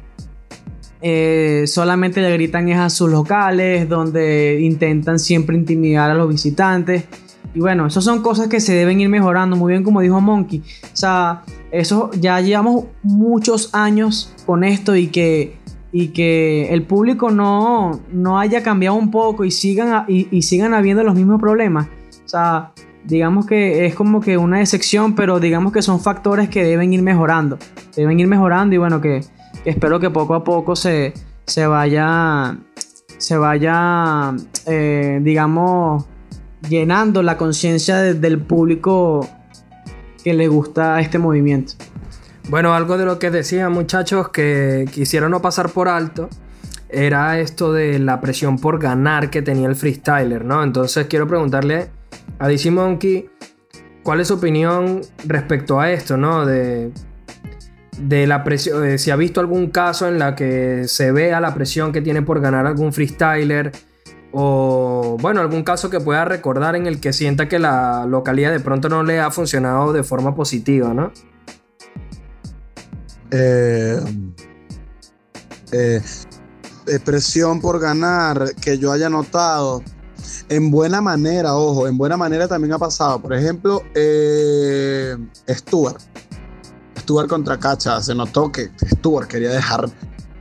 [1.02, 7.06] eh, solamente le gritan es a sus locales, donde intentan siempre intimidar a los visitantes.
[7.56, 10.60] Y bueno, esas son cosas que se deben ir mejorando, muy bien como dijo Monkey.
[10.60, 15.58] O sea, eso ya llevamos muchos años con esto y que,
[15.94, 21.02] y que el público no, no haya cambiado un poco y sigan, y, sigan habiendo
[21.04, 21.88] los mismos problemas.
[22.26, 22.74] O sea,
[23.06, 27.04] digamos que es como que una excepción, pero digamos que son factores que deben ir
[27.04, 27.58] mejorando.
[27.96, 29.22] Deben ir mejorando y bueno, que,
[29.64, 31.14] espero que poco a poco se,
[31.46, 32.58] se vaya,
[33.18, 34.34] se vaya,
[34.66, 36.06] eh, digamos,
[36.68, 39.28] llenando la conciencia del público
[40.24, 41.74] que le gusta este movimiento.
[42.50, 46.30] Bueno, algo de lo que decían muchachos que quisiera no pasar por alto
[46.90, 50.64] era esto de la presión por ganar que tenía el freestyler, ¿no?
[50.64, 51.90] Entonces quiero preguntarle
[52.40, 53.30] a DC Monkey
[54.04, 56.46] cuál es su opinión respecto a esto, ¿no?
[56.46, 56.92] De,
[57.98, 61.54] de la presión, eh, si ha visto algún caso en la que se vea la
[61.54, 63.72] presión que tiene por ganar algún freestyler
[64.38, 68.60] o bueno, algún caso que pueda recordar en el que sienta que la localidad de
[68.60, 71.14] pronto no le ha funcionado de forma positiva, ¿no?
[73.32, 73.98] Eh,
[75.72, 76.02] eh,
[77.06, 79.82] presión por ganar que yo haya notado
[80.50, 83.22] en buena manera, ojo, en buena manera también ha pasado.
[83.22, 85.16] Por ejemplo, eh,
[85.50, 86.02] Stuart.
[87.00, 88.02] Stuart contra Cacha.
[88.02, 89.90] Se notó que Stuart quería dejar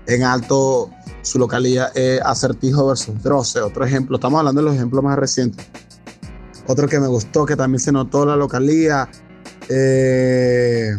[0.07, 0.91] en alto
[1.25, 3.61] su localidad eh, Acertijo versus Droce.
[3.61, 5.67] Otro ejemplo, estamos hablando de los ejemplos más recientes.
[6.67, 9.09] Otro que me gustó, que también se notó la localía.
[9.69, 10.93] Eh,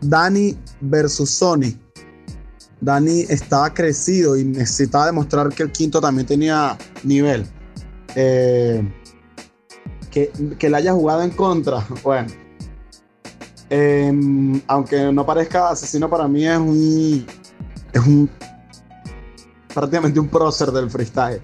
[0.00, 1.74] Dani versus Sony.
[2.80, 7.46] Dani estaba crecido y necesitaba demostrar que el quinto también tenía nivel.
[8.14, 8.82] Eh,
[10.10, 12.28] que, que le haya jugado en contra, bueno.
[13.68, 17.26] Em, aunque no parezca asesino, para mí es un,
[17.96, 18.30] es un
[19.74, 21.40] prácticamente un prócer del freestyle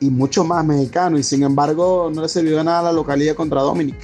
[0.00, 3.60] y mucho más mexicano y sin embargo no le sirvió de nada la localidad contra
[3.60, 3.96] Dominic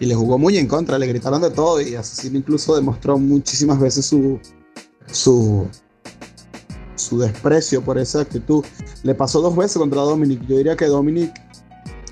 [0.00, 3.78] y le jugó muy en contra, le gritaron de todo y Asesino incluso demostró muchísimas
[3.78, 4.40] veces su
[5.06, 5.68] su
[6.96, 8.64] su desprecio por esa actitud.
[9.02, 10.46] le pasó dos veces contra Dominic.
[10.46, 11.32] Yo diría que Dominic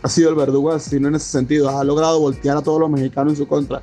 [0.02, 1.68] ha sido el verdugo asesino en ese sentido.
[1.68, 3.82] Ha logrado voltear a todos los mexicanos en su contra.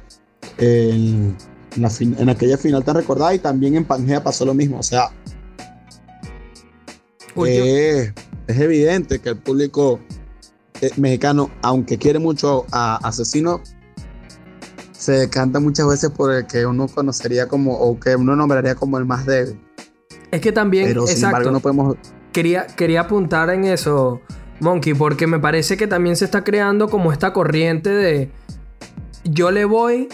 [1.78, 4.80] En, la en aquella final tan recordada y también en Pangea pasó lo mismo.
[4.80, 5.12] O sea,
[7.46, 8.12] eh,
[8.48, 10.00] es evidente que el público
[10.82, 13.62] eh, mexicano, aunque quiere mucho a Asesino,
[14.92, 18.98] se decanta muchas veces por el que uno conocería como, o que uno nombraría como
[18.98, 19.60] el más débil.
[20.32, 21.96] Es que también, Pero sin embargo no podemos...
[22.34, 24.20] quería, quería apuntar en eso,
[24.60, 28.32] Monkey, porque me parece que también se está creando como esta corriente de
[29.24, 30.10] yo le voy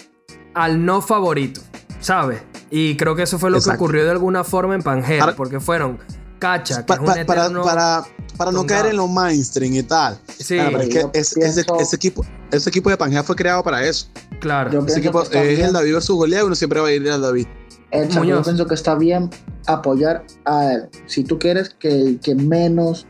[0.53, 1.61] al no favorito,
[1.99, 2.41] ¿sabes?
[2.69, 3.77] Y creo que eso fue lo Exacto.
[3.79, 5.99] que ocurrió de alguna forma en Pangea, Para- porque fueron
[6.39, 8.03] Cacha, que Pa- es un pa- para, eterno- para,
[8.37, 10.17] para no caer en lo mainstream y tal.
[10.27, 13.35] Sí, Claro, pero es que ese, pienso- ese- ese equipo, ese equipo de Pangea fue
[13.35, 14.07] creado para eso.
[14.39, 14.71] claro.
[14.71, 15.61] Yo Ese equipo es bien.
[15.67, 17.47] el David versus Goliat y uno siempre va a ir al David.
[17.91, 19.29] Exacto, yo pienso que está bien
[19.67, 20.89] apoyar a él.
[21.05, 23.05] Si tú quieres que el que menos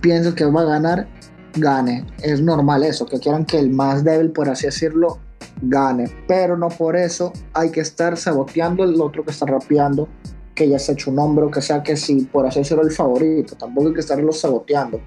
[0.00, 1.08] piensas que va a ganar,
[1.54, 2.06] gane.
[2.22, 5.18] Es normal eso, que quieran que el más débil, por así decirlo,
[5.62, 6.10] gane.
[6.26, 10.08] Pero no por eso hay que estar saboteando el otro que está rapeando,
[10.54, 12.92] que ya se ha hecho un hombro, que sea que si por así decirlo el
[12.92, 13.54] favorito.
[13.56, 15.00] Tampoco hay que estarlo saboteando.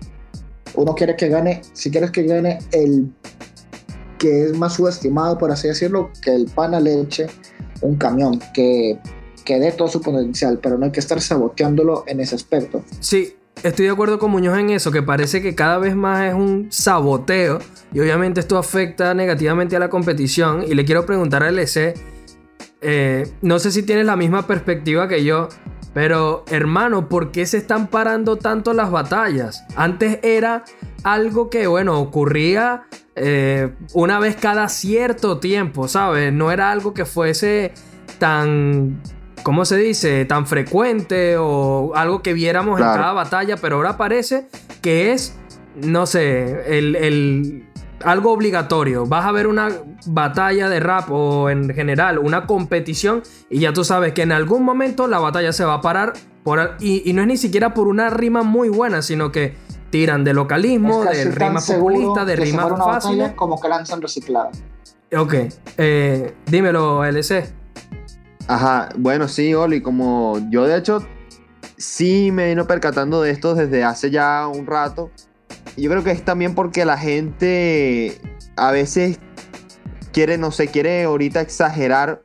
[0.76, 3.13] Uno quiere que gane, si quieres que gane el
[4.18, 7.28] que es más subestimado, por así decirlo, que el pana leche
[7.82, 8.98] un camión que,
[9.44, 12.84] que dé todo su potencial, pero no hay que estar saboteándolo en ese aspecto.
[13.02, 16.34] Sí, estoy de acuerdo con Muñoz en eso, que parece que cada vez más es
[16.34, 17.60] un saboteo
[17.93, 20.63] y obviamente esto afecta negativamente a la competición.
[20.67, 21.93] Y le quiero preguntar a LC,
[22.82, 25.47] eh, no sé si tienes la misma perspectiva que yo,
[25.93, 29.63] pero hermano, ¿por qué se están parando tanto las batallas?
[29.76, 30.65] Antes era
[31.04, 32.84] algo que, bueno, ocurría
[33.15, 36.34] eh, una vez cada cierto tiempo, ¿sabes?
[36.34, 37.71] No era algo que fuese
[38.19, 39.02] tan
[39.43, 40.25] ¿cómo se dice?
[40.25, 44.47] Tan frecuente o algo que viéramos en cada batalla, pero ahora parece
[44.82, 45.36] que es,
[45.75, 47.69] no sé, el, el-
[48.03, 49.06] algo obligatorio.
[49.06, 49.69] Vas a ver una
[50.08, 54.63] batalla de rap o en general una competición y ya tú sabes que en algún
[54.63, 56.12] momento la batalla se va a parar
[56.43, 59.56] por, y, y no es ni siquiera por una rima muy buena, sino que
[59.89, 63.32] tiran de localismo, de rimas populistas, de rimas fáciles.
[63.34, 64.49] como que lanzan reciclada.
[65.15, 65.36] Ok,
[65.77, 67.45] eh, dímelo, LC.
[68.47, 71.06] Ajá, bueno, sí, Oli, como yo de hecho
[71.77, 75.12] sí me vino percatando de esto desde hace ya un rato.
[75.77, 78.19] Yo creo que es también porque la gente
[78.58, 79.17] a veces
[80.12, 82.21] quiere, no sé, quiere ahorita exagerar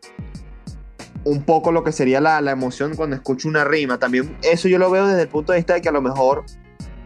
[1.24, 3.98] un poco lo que sería la, la emoción cuando escucho una rima.
[3.98, 6.44] También eso yo lo veo desde el punto de vista de que a lo mejor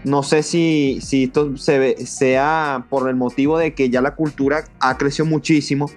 [0.05, 4.17] no sé si, si esto se ve- sea por el motivo de que ya la
[4.17, 5.89] cultura ha crecido muchísimo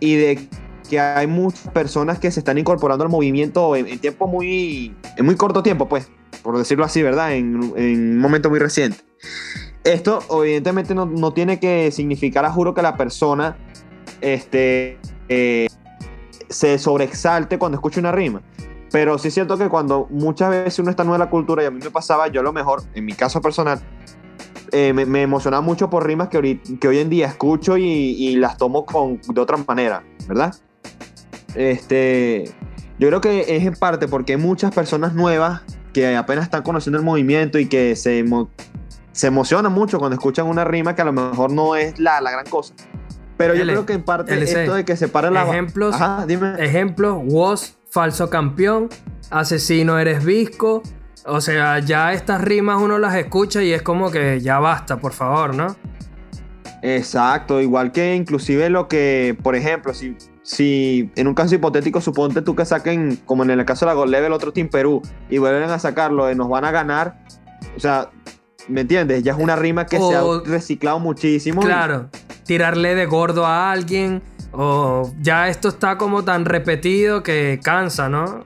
[0.00, 0.48] y de
[0.86, 5.24] que hay muchas personas que se están incorporando al movimiento en, en tiempo muy en
[5.26, 6.10] muy corto tiempo pues
[6.42, 8.98] por decirlo así verdad en, en un momento muy reciente.
[9.84, 13.56] Esto evidentemente no, no tiene que significar a juro que la persona
[14.20, 15.68] este eh,
[16.48, 18.42] se sobreexalte cuando escucha una rima.
[18.92, 21.66] Pero sí es cierto que cuando muchas veces uno está nuevo en la cultura y
[21.66, 23.80] a mí me pasaba yo a lo mejor en mi caso personal
[24.72, 28.36] eh, me, me emocionaba mucho por rimas que, que hoy en día escucho y, y
[28.36, 30.54] las tomo con, de otra manera, ¿verdad?
[31.56, 32.44] Este,
[32.98, 36.98] yo creo que es en parte porque hay muchas personas nuevas que apenas están conociendo
[36.98, 38.50] el movimiento y que se, emo-
[39.12, 42.30] se emocionan mucho cuando escuchan una rima que a lo mejor no es la, la
[42.30, 42.74] gran cosa.
[43.38, 44.62] Pero yo creo que en parte LC.
[44.62, 45.44] esto de que se para la...
[45.46, 45.94] Ejemplos.
[45.94, 46.54] Ajá, dime.
[46.58, 48.88] Ejemplo, Was, falso campeón,
[49.30, 50.82] asesino eres visco.
[51.26, 55.12] O sea, ya estas rimas uno las escucha y es como que ya basta, por
[55.12, 55.76] favor, ¿no?
[56.82, 62.40] Exacto, igual que inclusive lo que, por ejemplo, si, si en un caso hipotético, suponte
[62.40, 65.38] tú que saquen, como en el caso de la God Level, otro Team Perú, y
[65.38, 67.18] vuelven a sacarlo, de nos van a ganar,
[67.76, 68.10] o sea,
[68.68, 69.24] ¿me entiendes?
[69.24, 71.62] Ya es una rima que se ha reciclado muchísimo.
[71.62, 72.10] y- Claro,
[72.44, 74.22] tirarle de gordo a alguien.
[74.58, 78.44] O ya esto está como tan repetido que cansa, ¿no?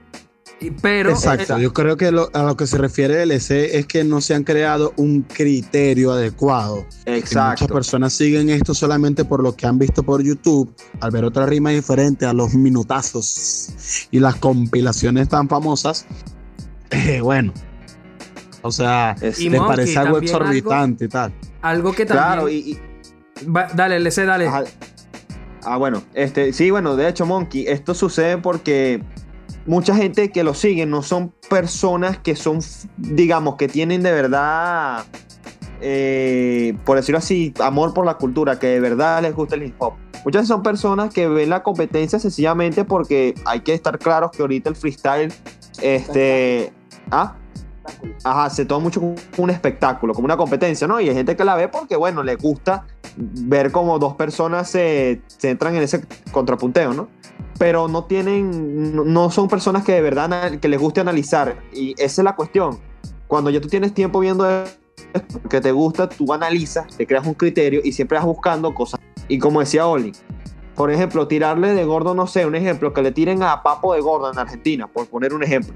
[0.81, 1.09] Pero.
[1.11, 4.03] Exacto, eh, yo creo que lo- a lo que se refiere el LC es que
[4.03, 6.85] no se han creado un criterio adecuado.
[7.05, 7.67] Que muchas Exacto.
[7.67, 11.71] personas siguen esto solamente por lo que han visto por YouTube, al ver otra rima
[11.71, 16.05] diferente a los minutazos y las compilaciones tan famosas.
[16.91, 17.53] eh, bueno,
[18.61, 21.33] o sea, Y les Monkey, parece algo también algo- exorbitante y tal.
[21.61, 22.25] algo que también.
[22.27, 22.55] claro, y,
[23.41, 24.47] y- Va- dale, LC, dale.
[24.47, 24.63] Ajá.
[25.63, 29.01] Ah, bueno, este, sí, bueno, de hecho, Monkey, esto sucede porque
[29.65, 32.59] mucha gente que lo sigue no son personas que son,
[32.97, 35.05] digamos, que tienen de verdad,
[35.81, 39.75] eh, por decirlo así, amor por la cultura, que de verdad les gusta el hip
[39.79, 39.93] hop.
[40.23, 44.69] Muchas son personas que ven la competencia sencillamente porque hay que estar claros que ahorita
[44.69, 45.33] el freestyle,
[45.81, 46.71] este,
[47.09, 47.35] ah,
[48.23, 51.01] Ajá, se toma mucho como un espectáculo, como una competencia, ¿no?
[51.01, 52.85] Y hay gente que la ve porque, bueno, le gusta
[53.17, 57.09] ver cómo dos personas se, se entran en ese contrapunteo, ¿no?
[57.61, 61.61] Pero no tienen, no- son personas que de verdad que les guste analizar.
[61.71, 62.79] Y esa es la cuestión.
[63.27, 64.49] Cuando ya tú tienes tiempo viendo
[65.13, 68.99] esto que te gusta, tú analizas, te creas un criterio y siempre vas buscando cosas.
[69.27, 70.11] Y como decía Oli,
[70.75, 74.01] por ejemplo, tirarle de gordo, no sé, un ejemplo, que le tiren a Papo de
[74.01, 75.75] gordo en Argentina, por poner un ejemplo.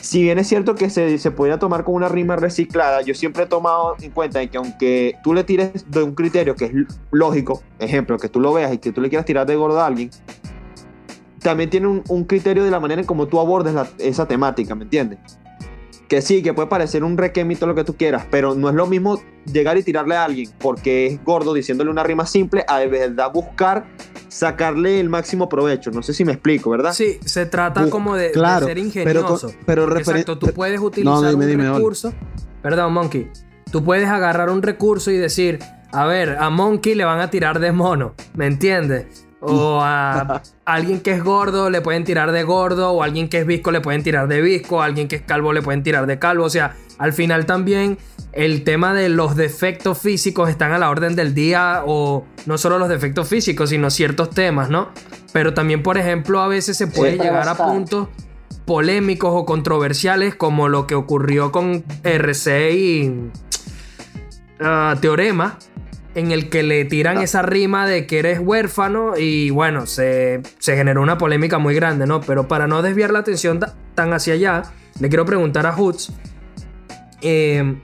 [0.00, 3.44] Si bien es cierto que se, se podría tomar como una rima reciclada, yo siempre
[3.44, 6.72] he tomado en cuenta de que aunque tú le tires de un criterio que es
[7.12, 9.86] lógico, ejemplo, que tú lo veas y que tú le quieras tirar de gordo a
[9.86, 10.10] alguien,
[11.42, 14.74] también tiene un, un criterio de la manera en cómo tú abordes la- esa temática,
[14.74, 15.18] ¿me entiendes?
[16.08, 18.86] Que sí, que puede parecer un requemito lo que tú quieras, pero no es lo
[18.86, 19.18] mismo
[19.50, 23.32] llegar y tirarle a alguien porque es gordo diciéndole una rima simple a de verdad
[23.32, 23.86] buscar
[24.28, 25.90] sacarle el máximo provecho.
[25.90, 26.92] No sé si me explico, ¿verdad?
[26.92, 29.52] Sí, se trata como de, de claro, ser pero ingenioso.
[29.64, 32.12] pero referen- Exacto, tú puedes utilizar No, dime, un dime, recurso.
[32.62, 33.30] Perdón, Monkey.
[33.70, 35.60] Tú puedes agarrar un recurso y decir,
[35.92, 39.26] a ver, a Monkey le van a tirar de mono, ¿me entiendes?
[39.42, 43.38] O a alguien que es gordo le pueden tirar de gordo, o a alguien que
[43.38, 46.06] es visco le pueden tirar de visco, a alguien que es calvo le pueden tirar
[46.06, 46.44] de calvo.
[46.44, 47.98] O sea, al final también
[48.32, 52.78] el tema de los defectos físicos están a la orden del día, o no solo
[52.78, 54.90] los defectos físicos, sino ciertos temas, ¿no?
[55.32, 58.08] Pero también, por ejemplo, a veces se puede llegar a puntos
[58.64, 63.30] polémicos o controversiales como lo que ocurrió con RC y
[64.60, 65.58] ah, Teorema,
[66.14, 70.76] en el que le tiran esa rima de que eres huérfano y bueno, se, se
[70.76, 72.20] generó una polémica muy grande, ¿no?
[72.20, 74.62] Pero para no desviar la atención ta- tan hacia allá,
[75.00, 76.12] le quiero preguntar a Hoots,
[77.22, 77.76] eh,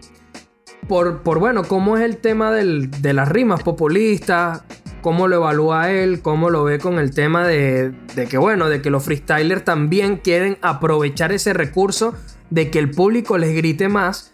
[0.89, 4.62] por, por, bueno, cómo es el tema del- de las rimas populistas,
[5.03, 8.83] cómo lo evalúa él, cómo lo ve con el tema de, de que, bueno, de
[8.83, 12.14] que los freestylers también quieren aprovechar ese recurso
[12.51, 14.33] de que el público les grite más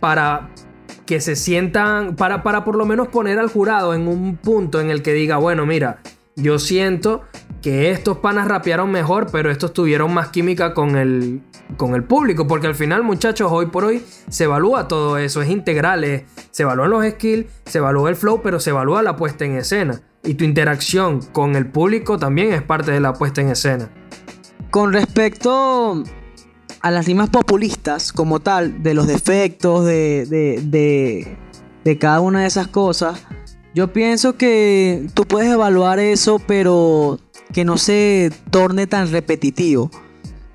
[0.00, 0.50] para
[1.06, 4.90] que se sientan, para, para por lo menos poner al jurado en un punto en
[4.90, 5.98] el que diga, bueno, mira,
[6.36, 7.22] yo siento
[7.62, 11.42] que estos panas rapearon mejor, pero estos tuvieron más química con el,
[11.76, 15.48] con el público, porque al final, muchachos, hoy por hoy se evalúa todo eso, es
[15.50, 19.44] integral, es- se evalúan los skills, se evalúa el flow, pero se evalúa la puesta
[19.44, 20.00] en escena.
[20.22, 23.90] Y tu interacción con el público también es parte de la puesta en escena.
[24.70, 26.02] Con respecto
[26.84, 31.36] a las rimas populistas como tal, de los defectos, de, de,
[31.82, 33.22] de- cada una de esas cosas,
[33.74, 37.18] yo pienso que tú puedes evaluar eso, pero
[37.54, 39.90] que no se torne tan repetitivo.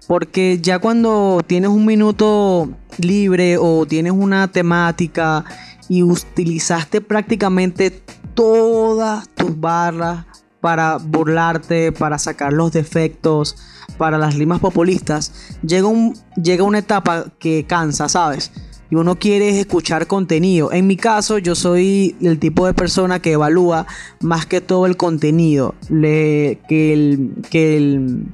[0.07, 2.69] Porque ya cuando tienes un minuto
[2.99, 5.45] libre o tienes una temática
[5.88, 8.03] y utilizaste prácticamente
[8.36, 10.25] todas tus barras
[10.62, 13.55] para burlarte, para sacar los defectos,
[13.97, 18.51] para las rimas populistas, llega, un, llega una etapa que cansa, ¿sabes?
[18.91, 20.72] Y uno quiere escuchar contenido.
[20.72, 23.86] En mi caso, yo soy el tipo de persona que evalúa
[24.20, 25.76] más que todo el contenido.
[25.88, 26.57] Que,
[26.93, 28.26] el, que, el,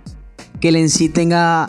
[0.62, 1.68] que el en sí tenga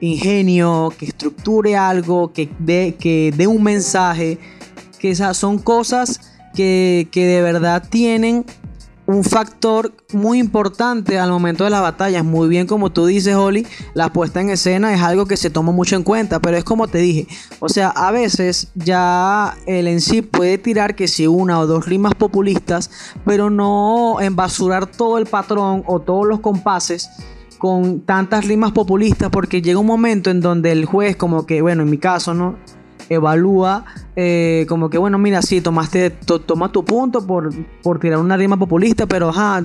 [0.00, 4.38] ingenio, que estructure algo, que dé, que dé un mensaje.
[4.98, 6.20] Que esas son cosas
[6.54, 8.46] que, que de verdad tienen
[9.06, 12.24] un factor muy importante al momento de las batallas.
[12.24, 15.72] Muy bien, como tú dices, Oli, la puesta en escena es algo que se toma
[15.72, 17.26] mucho en cuenta, pero es como te dije,
[17.60, 21.86] o sea, a veces ya el en sí puede tirar que si una o dos
[21.86, 22.90] rimas populistas,
[23.24, 27.10] pero no embasurar todo el patrón o todos los compases
[27.58, 31.84] con tantas rimas populistas, porque llega un momento en donde el juez, como que, bueno,
[31.84, 32.56] en mi caso, ¿no?
[33.14, 33.84] Evalúa
[34.16, 37.50] eh, como que bueno mira sí tomaste to- toma tu punto por,
[37.82, 39.64] por tirar una rima populista pero ajá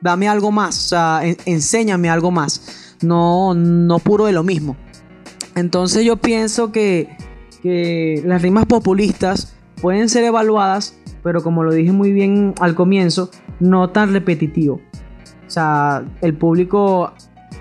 [0.00, 4.76] dame algo más o sea en- enséñame algo más no no puro de lo mismo
[5.54, 7.16] entonces yo pienso que,
[7.62, 13.30] que las rimas populistas pueden ser evaluadas pero como lo dije muy bien al comienzo
[13.60, 14.74] no tan repetitivo.
[15.46, 17.12] O sea el público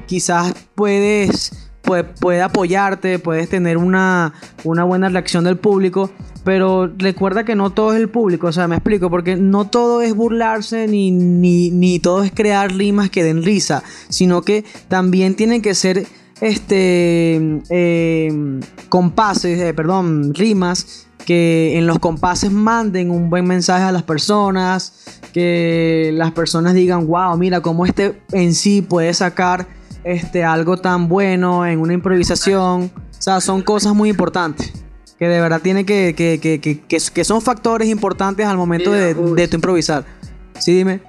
[0.06, 4.34] quizás puedes puede, apoyarte, puedes tener una,
[4.64, 6.12] una buena reacción del público,
[6.44, 10.02] pero recuerda que no todo es el público, o sea, me explico, porque no todo
[10.02, 15.36] es burlarse ni, ni, ni todo es crear rimas que den risa, sino que también
[15.36, 16.06] tienen que ser
[16.42, 18.60] este eh,
[18.90, 25.22] compases, eh, perdón, rimas que en los compases manden un buen mensaje a las personas,
[25.34, 29.68] que las personas digan, wow, mira cómo este en sí puede sacar
[30.08, 32.92] este, algo tan bueno en una improvisación.
[32.96, 34.72] O sea, son cosas muy importantes.
[35.20, 38.92] Que de verdad tiene que, que, que, que, que- que son factores importantes al momento
[38.92, 40.06] de, de tu improvisar.
[40.60, 41.02] Sí, dime.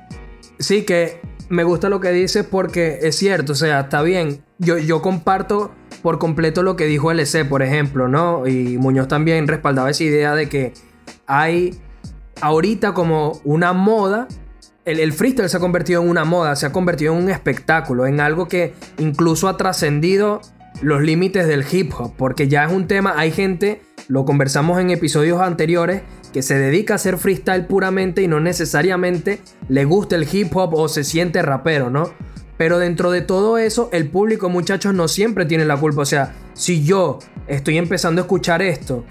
[0.59, 1.21] Sí, que
[1.51, 4.43] me gusta lo que dices porque es cierto, o sea, está bien.
[4.59, 5.71] Yo, yo comparto
[6.03, 8.47] por completo lo que dijo LC, por ejemplo, ¿no?
[8.47, 10.73] Y Muñoz también respaldaba esa idea de que
[11.27, 11.79] hay
[12.41, 14.27] ahorita como una moda.
[14.85, 18.21] El, freestyle se ha convertido en una moda, se ha convertido en un espectáculo, en
[18.21, 20.41] algo que incluso ha trascendido
[20.81, 24.91] los límites del hip hop, porque ya es un tema, hay gente, lo conversamos en
[24.91, 26.03] episodios anteriores,
[26.33, 30.75] que se dedica a hacer freestyle puramente y no necesariamente le gusta el hip hop
[30.75, 32.11] o se siente rapero, ¿no?
[32.57, 36.03] Pero dentro de todo eso, el público, muchachos, no siempre tiene la culpa.
[36.03, 39.05] O sea, si yo estoy empezando a escuchar esto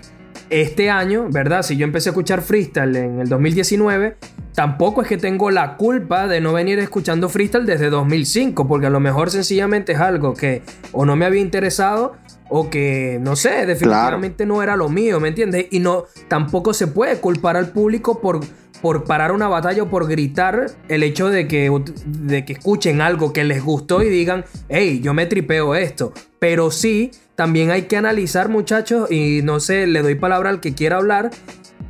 [0.49, 1.63] este año, ¿verdad?
[1.63, 4.17] Si yo empecé a escuchar freestyle en el 2019,
[4.53, 8.89] tampoco es que tengo la culpa de no venir escuchando freestyle desde 2005, porque a
[8.89, 12.15] lo mejor sencillamente es algo que o no me había interesado
[12.49, 15.67] o que no sé, definitivamente no era lo mío, ¿me entiendes?
[15.71, 18.39] Y no tampoco se puede culpar al público por
[18.81, 21.71] por parar una batalla o por gritar el hecho de que,
[22.05, 26.13] de que escuchen algo que les gustó y digan, hey, yo me tripeo esto.
[26.39, 30.73] Pero sí, también hay que analizar, muchachos, y no sé, le doy palabra al que
[30.73, 31.29] quiera hablar,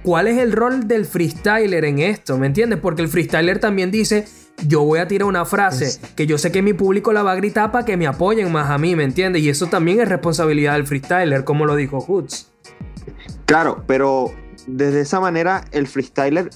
[0.03, 2.79] cuál es el rol del freestyler en esto, ¿me entiendes?
[2.81, 4.27] Porque el freestyler también dice,
[4.67, 7.35] yo voy a tirar una frase que yo sé que mi público la va a
[7.35, 9.41] gritar para que me apoyen más a mí, ¿me entiendes?
[9.41, 12.51] Y eso también es responsabilidad del freestyler, como lo dijo Hoods.
[13.45, 14.33] Claro, pero
[14.67, 16.49] desde esa manera el freestyler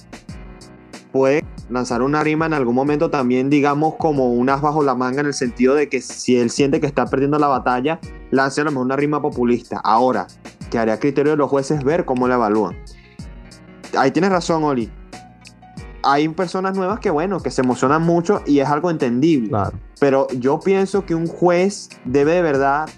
[1.12, 5.26] puede lanzar una rima en algún momento también, digamos, como unas bajo la manga en
[5.26, 8.00] el sentido de que si él siente que está perdiendo la batalla,
[8.30, 9.80] lance a lo mejor una rima populista.
[9.82, 10.26] Ahora,
[10.70, 12.76] que haría criterio de los jueces ver cómo la evalúan.
[13.96, 14.90] Ahí tienes razón, Oli.
[16.02, 19.56] Hay personas nuevas que, bueno, que se emocionan mucho y es algo entendible.
[20.00, 22.88] Pero yo pienso que un juez debe de verdad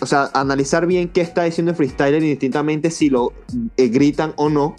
[0.00, 3.32] o sea, analizar bien qué está diciendo el freestyler indistintamente si lo
[3.76, 4.74] eh, gritan o no.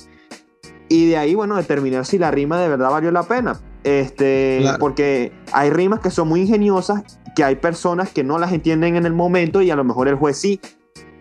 [0.92, 3.58] Y de ahí, bueno, determinar si la rima de verdad valió la pena.
[3.86, 8.98] Este, Porque hay rimas que son muy ingeniosas, que hay personas que no las entienden
[8.98, 10.60] en el momento y a lo mejor el juez sí.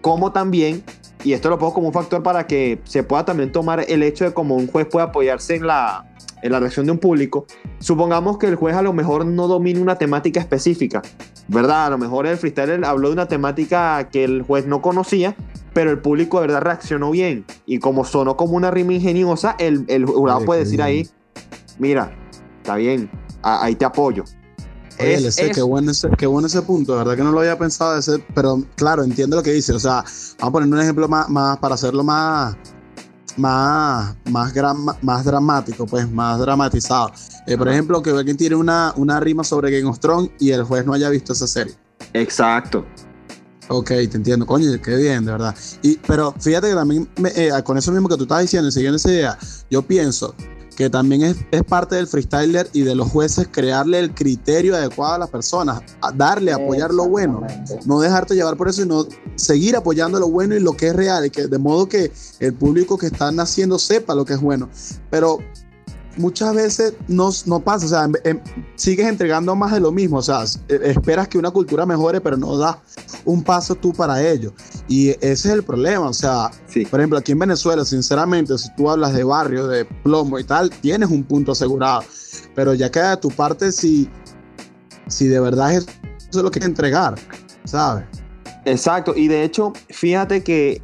[0.00, 0.82] Como también,
[1.22, 4.24] y esto lo pongo como un factor para que se pueda también tomar el hecho
[4.24, 6.09] de cómo un juez puede apoyarse en la,
[6.43, 7.47] en la reacción de un público,
[7.78, 11.03] supongamos que el juez a lo mejor no domine una temática específica,
[11.49, 11.86] ¿verdad?
[11.86, 15.36] A lo mejor el freestyler habló de una temática que el juez no conocía,
[15.72, 17.45] pero el público de verdad reaccionó bien.
[17.66, 21.09] Y como sonó como una rima ingeniosa, el, el jurado puede decir ahí,
[21.78, 22.12] mira,
[22.59, 23.11] está bien,
[23.43, 24.24] ahí te apoyo.
[24.99, 28.24] es, qué, bueno ese, qué bueno ese punto, verdad que no lo había pensado, ese,
[28.34, 29.72] pero claro, entiendo lo que dice.
[29.72, 30.05] O sea,
[30.38, 32.57] vamos a poner un ejemplo más, más para hacerlo más,
[33.41, 34.53] más, más,
[35.03, 37.11] más dramático, pues más dramatizado.
[37.47, 40.64] Eh, por ejemplo, que alguien tiene una, una rima sobre Game of Thrones y el
[40.64, 41.74] juez no haya visto esa serie.
[42.12, 42.84] Exacto.
[43.68, 45.55] Ok, te entiendo, coño, qué bien, de verdad.
[45.82, 49.11] Y, pero fíjate que también, eh, con eso mismo que tú estabas diciendo, siguiendo esa
[49.11, 49.38] idea,
[49.70, 50.34] yo pienso
[50.80, 55.12] que también es, es, parte del freestyler y de los jueces crearle el criterio adecuado
[55.12, 55.82] a las personas,
[56.14, 57.46] darle, apoyar lo bueno,
[57.84, 61.26] no dejarte llevar por eso, sino seguir apoyando lo bueno y lo que es real,
[61.26, 64.70] y que, de modo que el público que está naciendo sepa lo que es bueno.
[65.10, 65.40] Pero
[66.16, 68.38] muchas veces no, no pasa, o sea,
[68.76, 72.38] sigues entregando más de lo mismo, o sea, e, esperas que una cultura mejore, pero
[72.38, 72.76] no das
[73.26, 74.54] un paso tú para ello.
[74.91, 76.51] Y ese es el problema, o sea,
[76.91, 80.68] por ejemplo, aquí en Venezuela, sinceramente, si tú hablas de barrio, de plomo y tal,
[80.68, 82.03] tienes un punto asegurado,
[82.57, 84.11] pero ya queda de tu parte si,
[85.07, 85.86] si de verdad eso
[86.32, 87.14] es lo que hay que entregar,
[87.62, 88.05] ¿sabes?
[88.64, 90.82] Exacto, y de hecho, fíjate que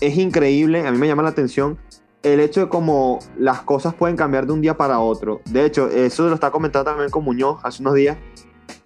[0.00, 1.78] es increíble, a mí me llama la atención
[2.22, 5.42] el hecho de cómo las cosas pueden cambiar de un día para otro.
[5.50, 8.16] De hecho, eso lo está comentando también con Muñoz hace unos días.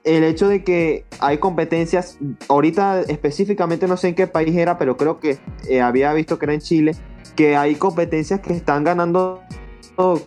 [0.07, 2.17] El hecho de que hay competencias,
[2.49, 5.39] ahorita específicamente no sé en qué país era, pero creo que
[5.69, 6.93] eh, había visto que era en Chile,
[7.35, 9.43] que hay competencias que están ganando,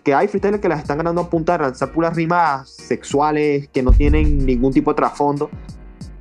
[0.03, 3.81] que hay freestylers que las están ganando a punta de lanzar puras rimas sexuales que
[3.81, 5.49] no tienen ningún tipo de trasfondo.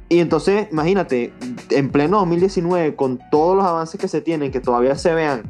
[0.08, 1.32] Y entonces, imagínate,
[1.70, 5.42] en pleno 2019, con todos los avances que se tienen, que todavía se vean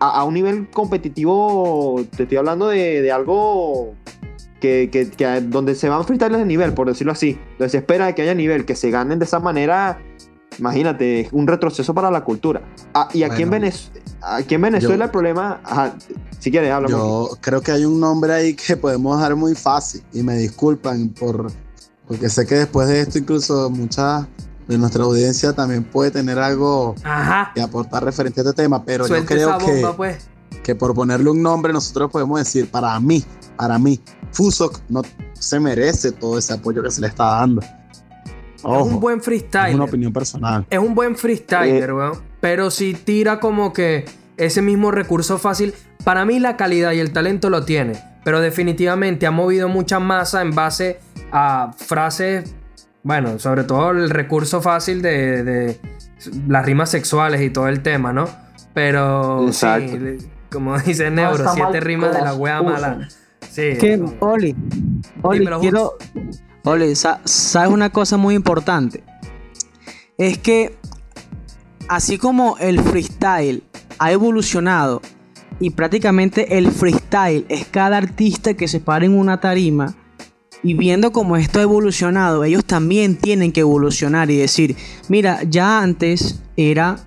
[0.00, 3.94] a, un nivel competitivo, te estoy hablando de, algo
[4.60, 7.38] que, donde se van freestyles de nivel, por decirlo así.
[7.58, 10.00] Donde se espera que haya nivel, que se ganen de esa manera.
[10.58, 12.60] Imagínate, un retroceso para la cultura.
[12.92, 13.72] Ah, y aquí, en
[14.22, 15.60] aquí en Venezuela el problema,
[16.38, 16.88] si quieres, habla.
[16.88, 21.08] Yo creo que hay un nombre ahí que podemos dar muy fácil y me disculpan
[21.08, 21.50] por,
[22.06, 24.26] porque sé que después de esto incluso muchas
[24.70, 26.94] de nuestra audiencia también puede tener algo
[27.54, 30.28] que aportar referente a este tema, pero yo creo que, pues.
[30.62, 33.24] que por ponerle un nombre nosotros podemos decir, para mí,
[33.56, 34.00] para mí,
[34.32, 35.02] Fusok no
[35.34, 37.62] se merece todo ese apoyo que se le está dando.
[37.62, 39.70] es un buen freestyler.
[39.70, 40.66] Es una opinión personal.
[40.68, 44.04] Es un buen freestyler, eh, Pero si tira como que
[44.36, 45.74] ese mismo recurso fácil,
[46.04, 48.02] para mí la calidad y el talento lo tiene.
[48.24, 51.00] Pero definitivamente ha movido mucha masa en base
[51.32, 52.54] a frases
[53.02, 55.80] bueno, sobre todo el recurso fácil de, de
[56.46, 58.28] las rimas sexuales y todo el tema, ¿no?
[58.74, 59.92] Pero Exacto.
[59.92, 63.08] sí, como dice Neuro, está siete mal rimas de la wea mala.
[63.50, 63.76] Sí.
[63.80, 64.00] que.
[64.20, 64.54] Oli,
[65.22, 65.94] Oli, quiero.
[66.64, 69.02] Oli, sa- ¿sabes una cosa muy importante?
[70.18, 70.76] Es que,
[71.88, 73.62] así como el freestyle
[73.98, 75.00] ha evolucionado
[75.58, 79.94] y prácticamente el freestyle es cada artista que se para en una tarima
[80.62, 84.76] y viendo cómo esto ha evolucionado, ellos también tienen que evolucionar y decir,
[85.08, 86.98] mira, ya antes era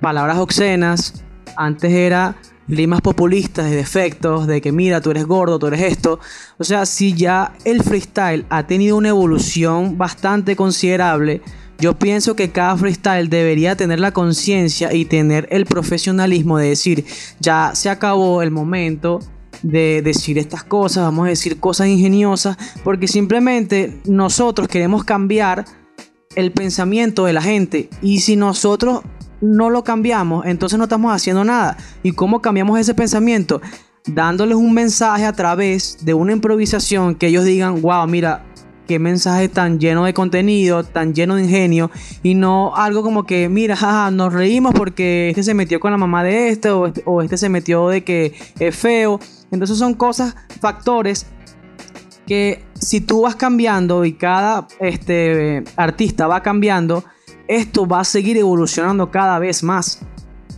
[0.00, 1.24] palabras obscenas,
[1.56, 2.36] antes era
[2.68, 6.18] rimas populistas de defectos, de que mira, tú eres gordo, tú eres esto.
[6.58, 11.42] O sea, si ya el freestyle ha tenido una evolución bastante considerable,
[11.78, 17.04] yo pienso que cada freestyle debería tener la conciencia y tener el profesionalismo de decir,
[17.40, 19.20] ya se acabó el momento
[19.62, 25.64] de decir estas cosas, vamos a decir cosas ingeniosas, porque simplemente nosotros queremos cambiar
[26.36, 29.02] el pensamiento de la gente y si nosotros
[29.44, 31.76] no lo cambiamos, entonces no estamos haciendo nada.
[32.02, 33.60] ¿Y cómo cambiamos ese pensamiento?
[34.06, 38.44] Dándoles un mensaje a través de una improvisación que ellos digan, wow, mira,
[38.86, 41.90] qué mensaje tan lleno de contenido, tan lleno de ingenio,
[42.22, 45.98] y no algo como que, mira, jaja, nos reímos porque este se metió con la
[45.98, 49.20] mamá de este, o este, o este se metió de que es feo.
[49.50, 51.26] Entonces son cosas, factores
[52.26, 57.04] que si tú vas cambiando y cada este, artista va cambiando,
[57.48, 60.00] esto va a seguir evolucionando cada vez más.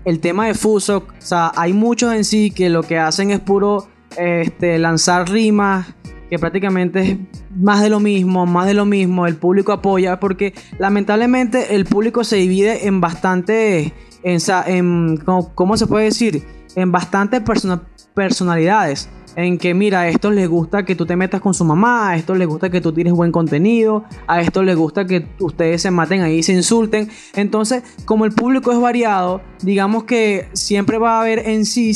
[0.04, 3.40] El tema de Fuso, o sea, hay muchos en sí que lo que hacen es
[3.40, 5.86] puro este, lanzar rimas,
[6.30, 7.18] que prácticamente es
[7.56, 12.24] más de lo mismo, más de lo mismo, el público apoya, porque lamentablemente el público
[12.24, 16.44] se divide en bastante, en, en ¿cómo, se puede decir?
[16.74, 17.82] En bastantes persona-
[18.14, 19.08] personalidades.
[19.36, 22.16] En que, mira, a estos les gusta que tú te metas con su mamá, a
[22.16, 25.90] estos les gusta que tú tires buen contenido, a estos les gusta que ustedes se
[25.90, 27.10] maten ahí y se insulten.
[27.34, 31.92] Entonces, como el público es variado, digamos que siempre va a haber en sí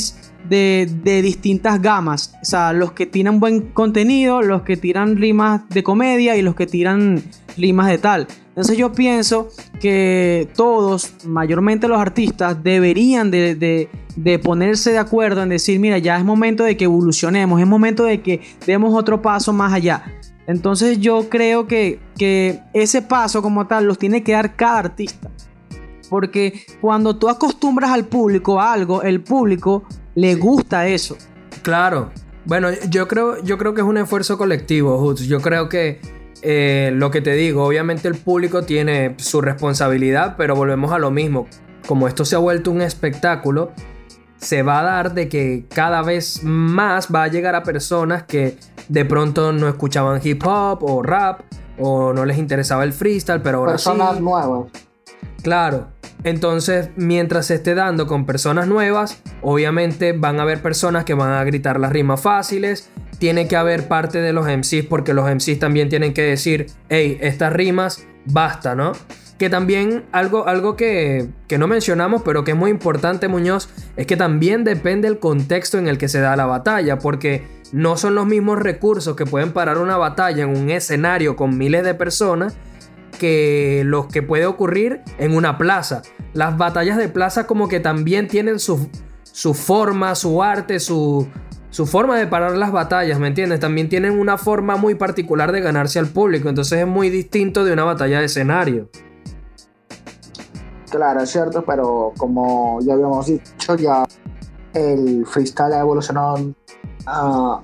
[0.47, 2.35] de, de distintas gamas.
[2.43, 6.53] O sea, los que tiran buen contenido, los que tiran rimas de comedia y los
[6.55, 7.23] que tiran
[7.57, 8.27] rimas de tal.
[8.49, 15.43] Entonces yo pienso que todos, mayormente los artistas, deberían de, de- de ponerse de acuerdo
[15.43, 19.21] en decir, mira, ya es momento de que evolucionemos, es momento de que demos otro
[19.21, 20.03] paso más allá.
[20.47, 25.29] Entonces yo creo que, que ese paso como tal los tiene que dar cada artista.
[26.09, 29.83] Porque cuando tú acostumbras al público a algo, el público
[30.15, 31.17] le gusta eso.
[31.61, 32.11] Claro.
[32.43, 35.27] Bueno, yo creo, yo creo que es un esfuerzo colectivo, Hoots.
[35.27, 36.01] Yo creo que
[36.41, 41.11] eh, lo que te digo, obviamente el público tiene su responsabilidad, pero volvemos a lo
[41.11, 41.47] mismo.
[41.87, 43.71] Como esto se ha vuelto un espectáculo,
[44.41, 48.57] se va a dar de que cada vez más va a llegar a personas que
[48.89, 51.41] de pronto no escuchaban hip hop o rap
[51.77, 54.23] o no les interesaba el freestyle, pero ahora Personas sí.
[54.23, 54.71] nuevas.
[55.43, 55.87] Claro.
[56.23, 61.31] Entonces, mientras se esté dando con personas nuevas, obviamente van a haber personas que van
[61.31, 62.89] a gritar las rimas fáciles.
[63.17, 67.17] Tiene que haber parte de los MCs porque los MCs también tienen que decir, hey,
[67.21, 68.93] estas rimas, basta, ¿no?
[69.41, 74.05] Que también algo, algo que, que no mencionamos, pero que es muy importante, Muñoz, es
[74.05, 78.13] que también depende el contexto en el que se da la batalla, porque no son
[78.13, 82.55] los mismos recursos que pueden parar una batalla en un escenario con miles de personas
[83.19, 86.03] que los que puede ocurrir en una plaza.
[86.33, 88.91] Las batallas de plaza como que también tienen su,
[89.55, 91.27] forma, su arte, su,
[91.71, 93.59] su forma de parar las batallas, ¿me entiendes?
[93.59, 97.73] También tienen una forma muy particular de ganarse al público, entonces es muy distinto de
[97.73, 98.91] una batalla de escenario.
[100.91, 104.05] Claro, es cierto, pero como ya habíamos dicho, ya
[104.73, 106.53] el freestyle ha evolucionado
[107.05, 107.61] a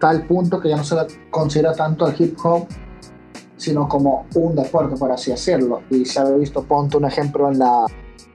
[0.00, 0.96] tal punto que ya no se
[1.30, 2.66] considera tanto el hip hop,
[3.56, 5.82] sino como un deporte, por así decirlo.
[5.88, 7.86] Y se había visto, ponte un ejemplo en la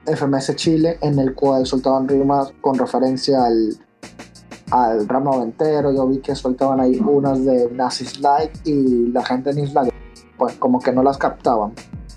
[0.05, 3.77] FMS Chile, en el cual soltaban rimas con referencia al,
[4.71, 5.91] al rap noventero.
[5.91, 9.83] Yo vi que soltaban ahí unas de Nazis Like y la gente en Isla,
[10.37, 11.73] pues como que no las captaban.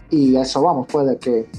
[0.09, 1.51] Y a eso vamos, puede que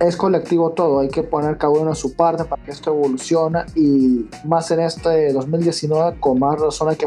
[0.00, 3.64] es colectivo todo, hay que poner cada uno en su parte para que esto evolucione
[3.74, 7.06] y más en este 2019 con más razón hay que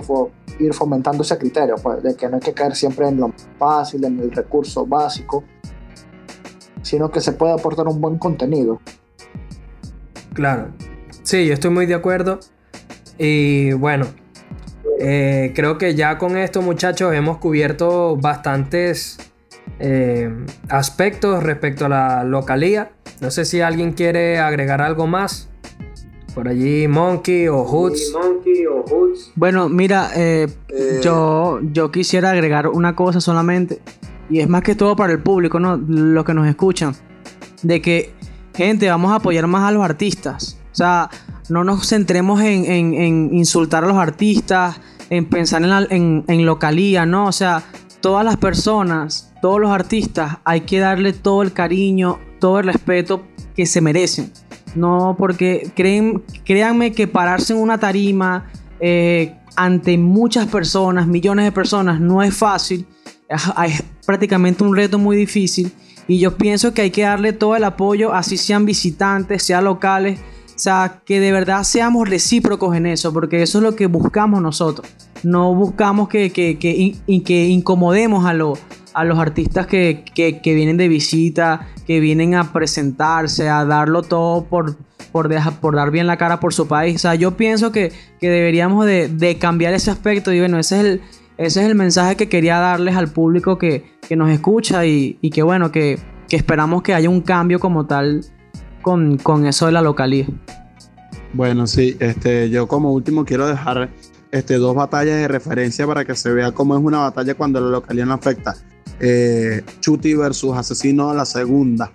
[0.60, 4.06] ir fomentando ese criterio, pues, de que no hay que caer siempre en lo fácil,
[4.06, 5.44] en el recurso básico,
[6.84, 8.80] sino que se puede aportar un buen contenido.
[10.34, 10.68] Claro.
[11.24, 12.40] Sí, yo estoy muy de acuerdo.
[13.18, 14.06] Y bueno,
[15.00, 19.18] eh, creo que ya con esto, muchachos, hemos cubierto bastantes
[19.80, 20.32] eh,
[20.70, 22.92] aspectos respecto a la localía.
[23.22, 25.50] No sé si alguien quiere agregar algo más.
[26.34, 28.12] Por allí Monkey o Hoods.
[29.36, 30.48] Bueno, mira, eh,
[31.04, 33.82] yo, yo quisiera agregar una cosa solamente,
[34.32, 35.78] y es más que todo para el público, ¿no?
[35.78, 36.96] Los que nos escuchan,
[37.62, 38.14] de que,
[38.56, 40.58] gente, vamos a apoyar más a los artistas.
[40.72, 41.10] O sea,
[41.50, 46.24] no nos centremos en, en- en insultar a los artistas, en pensar en, la- en,
[46.28, 47.28] en localía, ¿no?
[47.28, 47.62] O sea,
[48.04, 53.24] todas las personas, todos los artistas, hay que darle todo el cariño, todo el respeto
[53.56, 54.30] que se merecen.
[54.76, 58.52] No, porque creen, créanme que pararse en una tarima
[58.82, 62.86] eh, ante muchas personas, millones de personas, no es fácil.
[63.30, 65.72] Es, prácticamente un reto muy difícil.
[66.06, 70.20] Y yo pienso que hay que darle todo el apoyo, así sean visitantes, sean locales.
[70.54, 74.42] O sea, que de verdad seamos recíprocos en eso, porque eso es lo que buscamos
[74.42, 74.90] nosotros.
[75.24, 78.32] No buscamos que, que, que, que incomodemos a,
[78.94, 84.44] a los artistas que, que- vienen de visita, que vienen a presentarse, a darlo todo
[84.46, 84.78] por,
[85.12, 85.30] por,
[85.62, 86.96] por dar bien la cara por su país.
[86.96, 90.86] O sea, yo pienso que, deberíamos de, de cambiar ese aspecto y bueno, ese es
[90.86, 91.02] el,
[91.38, 95.42] ese es el mensaje que quería darles al público que, nos escucha y, y que
[95.42, 95.98] bueno, que,
[96.30, 98.24] que esperamos que haya un cambio como tal
[98.82, 100.28] con, con eso de la localidad.
[101.34, 103.90] Bueno, sí, este, yo como último quiero dejar
[104.34, 107.70] este, dos batallas de referencia para que se vea cómo es una batalla cuando la
[107.70, 108.56] localidad no afecta.
[109.00, 111.92] Eh, Chuti versus Asesino la segunda,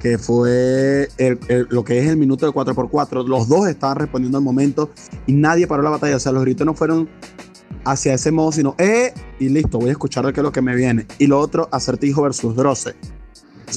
[0.00, 1.38] que fue el-
[1.70, 3.26] lo que es el minuto de 4x4.
[3.26, 4.90] Los dos estaban respondiendo al momento
[5.26, 6.16] y nadie paró la batalla.
[6.16, 7.08] O sea, los gritos no fueron
[7.84, 9.14] hacia ese modo, sino, ¡eh!
[9.40, 11.06] Y listo, voy a escuchar qué es lo que me viene.
[11.18, 12.94] Y lo otro, Acertijo versus Droce.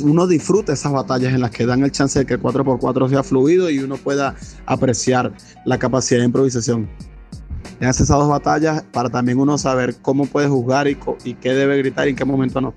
[0.04, 3.24] Uno disfruta esas batallas en las que dan el chance de que el 4x4 sea
[3.24, 4.36] fluido y uno pueda
[4.66, 5.32] apreciar
[5.64, 6.90] la capacidad de improvisación.
[7.80, 12.08] En esas dos batallas para también uno saber cómo puede juzgar y, qué debe gritar
[12.08, 12.74] y en qué momento no.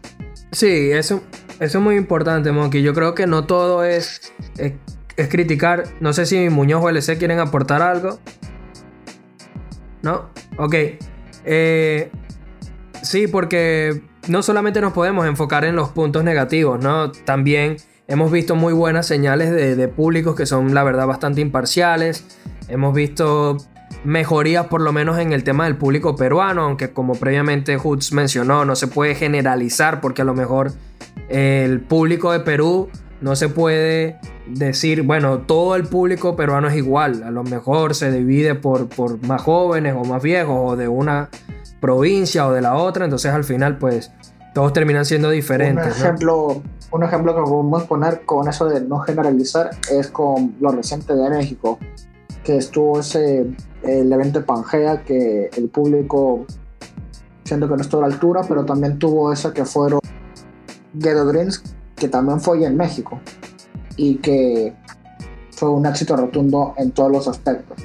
[0.50, 1.22] Sí, eso,
[1.60, 2.82] es muy importante, Monkey.
[2.82, 4.32] Yo creo que no todo es,
[5.30, 5.84] criticar.
[6.00, 8.18] No sé si Muñoz o LC quieren aportar algo.
[10.02, 10.30] ¿No?
[10.56, 10.74] Ok.
[11.44, 12.10] Eh,
[13.02, 17.12] sí, porque no solamente nos podemos enfocar en los puntos negativos, ¿no?
[17.12, 17.76] También
[18.06, 22.24] hemos visto muy buenas señales de públicos que son, la verdad, bastante imparciales.
[22.68, 23.56] Hemos visto
[24.04, 28.64] mejorías por lo menos en el tema del público peruano, aunque como previamente Hoods mencionó,
[28.64, 30.72] no se puede generalizar porque a lo mejor
[31.28, 32.88] el público de Perú
[33.20, 38.12] no se puede decir, bueno, todo el público peruano es igual, a lo mejor se
[38.12, 41.28] divide por, por más jóvenes o más viejos o de una
[41.80, 44.12] provincia o de la otra, entonces al final pues
[44.54, 45.86] todos terminan siendo Un diferentes.
[45.86, 45.92] ¿no?
[45.92, 51.14] ejemplo, un ejemplo que podemos poner con eso de no generalizar es con lo reciente
[51.14, 51.78] de México,
[52.44, 53.46] que estuvo ese
[53.82, 56.46] el evento de Pangea que el público
[57.44, 60.00] siento que no estuvo a la altura, pero también tuvo esa que fueron
[60.94, 61.62] Ghetto Dreams,
[61.96, 63.20] que también fue en México
[63.96, 64.74] y que
[65.50, 67.78] fue un éxito rotundo en todos los aspectos.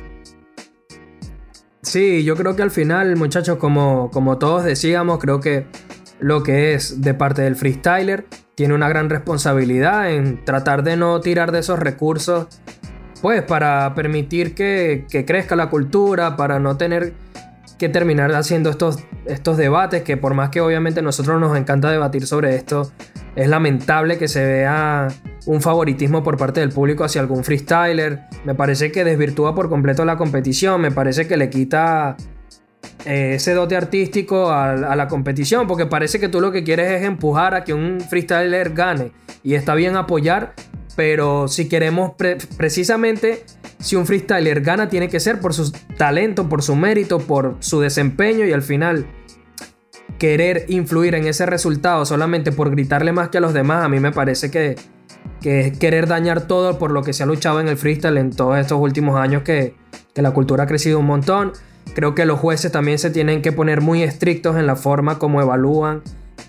[1.82, 5.68] Sí, yo creo que al final, muchachos, como, como todos decíamos, creo que
[6.20, 8.26] lo que es de parte del freestyler
[8.56, 12.48] tiene una gran responsabilidad en tratar de no tirar de esos recursos,
[13.24, 17.14] pues para permitir que, que crezca la cultura, para no tener
[17.78, 22.28] que terminar haciendo estos, estos debates, que por más que obviamente nosotros nos encanta debatir
[22.28, 22.92] sobre esto,
[23.38, 25.08] es lamentable que se vea
[25.46, 28.24] un favoritismo por parte del público hacia algún freestyler.
[28.44, 32.18] Me parece que desvirtúa por completo la competición, me parece que le quita
[33.06, 36.92] eh, ese dote artístico a, a la competición, porque parece que tú lo que quieres
[36.92, 39.14] es empujar a que un freestyler gane.
[39.44, 40.56] Y está bien apoyar,
[40.96, 43.44] pero si queremos pre- precisamente,
[43.80, 47.80] si un freestyler gana, tiene que ser por su talento, por su mérito, por su
[47.80, 49.06] desempeño y al final
[50.20, 54.00] querer influir en ese resultado solamente por gritarle más que a los demás, a mí
[54.00, 54.76] me parece que,
[55.42, 58.30] que es querer dañar todo por lo que se ha luchado en el freestyle en
[58.32, 59.76] todos estos últimos años que,
[60.14, 61.54] que la cultura ha crecido un montón.
[61.96, 65.42] Creo que los jueces también se tienen que poner muy estrictos en la forma como
[65.42, 66.02] evalúan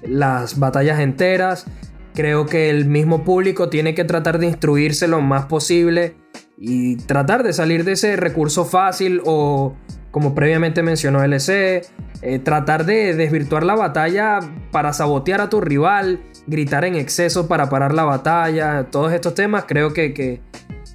[0.07, 1.67] las batallas enteras.
[2.15, 6.17] Creo que el mismo público tiene que tratar de instruirse lo más posible
[6.57, 9.75] y tratar de salir de ese recurso fácil o,
[10.13, 11.83] como previamente mencionó LC,
[12.23, 14.39] eh, tratar de desvirtuar la batalla
[14.71, 19.65] para sabotear a tu rival, gritar en exceso para parar la batalla, todos estos temas
[19.67, 20.41] creo que, que,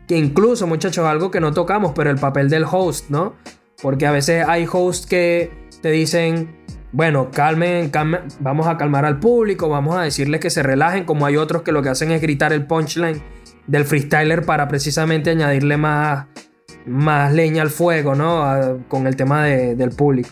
[0.08, 3.36] que incluso muchachos algo que no tocamos, pero el papel del host, ¿no?
[3.82, 5.52] Porque a veces hay hosts que
[5.82, 6.59] te dicen,
[6.92, 11.26] bueno, calmen, calmen, vamos a calmar al público, vamos a decirles que se relajen, como
[11.26, 13.22] hay otros que lo que hacen es gritar el punchline
[13.68, 16.26] del freestyler para precisamente añadirle más,
[16.88, 18.80] más leña al fuego, ¿no?
[18.88, 20.30] Con el tema de- del público.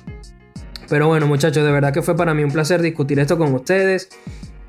[0.89, 4.10] Pero bueno, muchachos, de verdad que fue para mí un placer discutir esto con ustedes.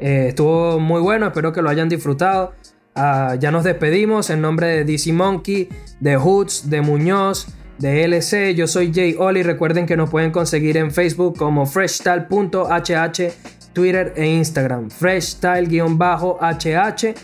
[0.01, 2.53] Eh, estuvo muy bueno, espero que lo hayan disfrutado.
[2.95, 5.69] Ah, ya nos despedimos en nombre de DC Monkey,
[6.01, 7.47] de Hoods, de Muñoz,
[7.79, 8.55] de LC.
[8.55, 9.43] Yo soy Jay Oli.
[9.43, 13.33] Recuerden que nos pueden conseguir en Facebook como freshstyle.hh,
[13.73, 14.91] Twitter e Instagram.
[14.91, 17.15] Freshstyle-hh.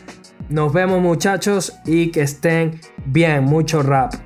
[0.50, 3.44] Nos vemos muchachos y que estén bien.
[3.44, 4.23] Mucho rap.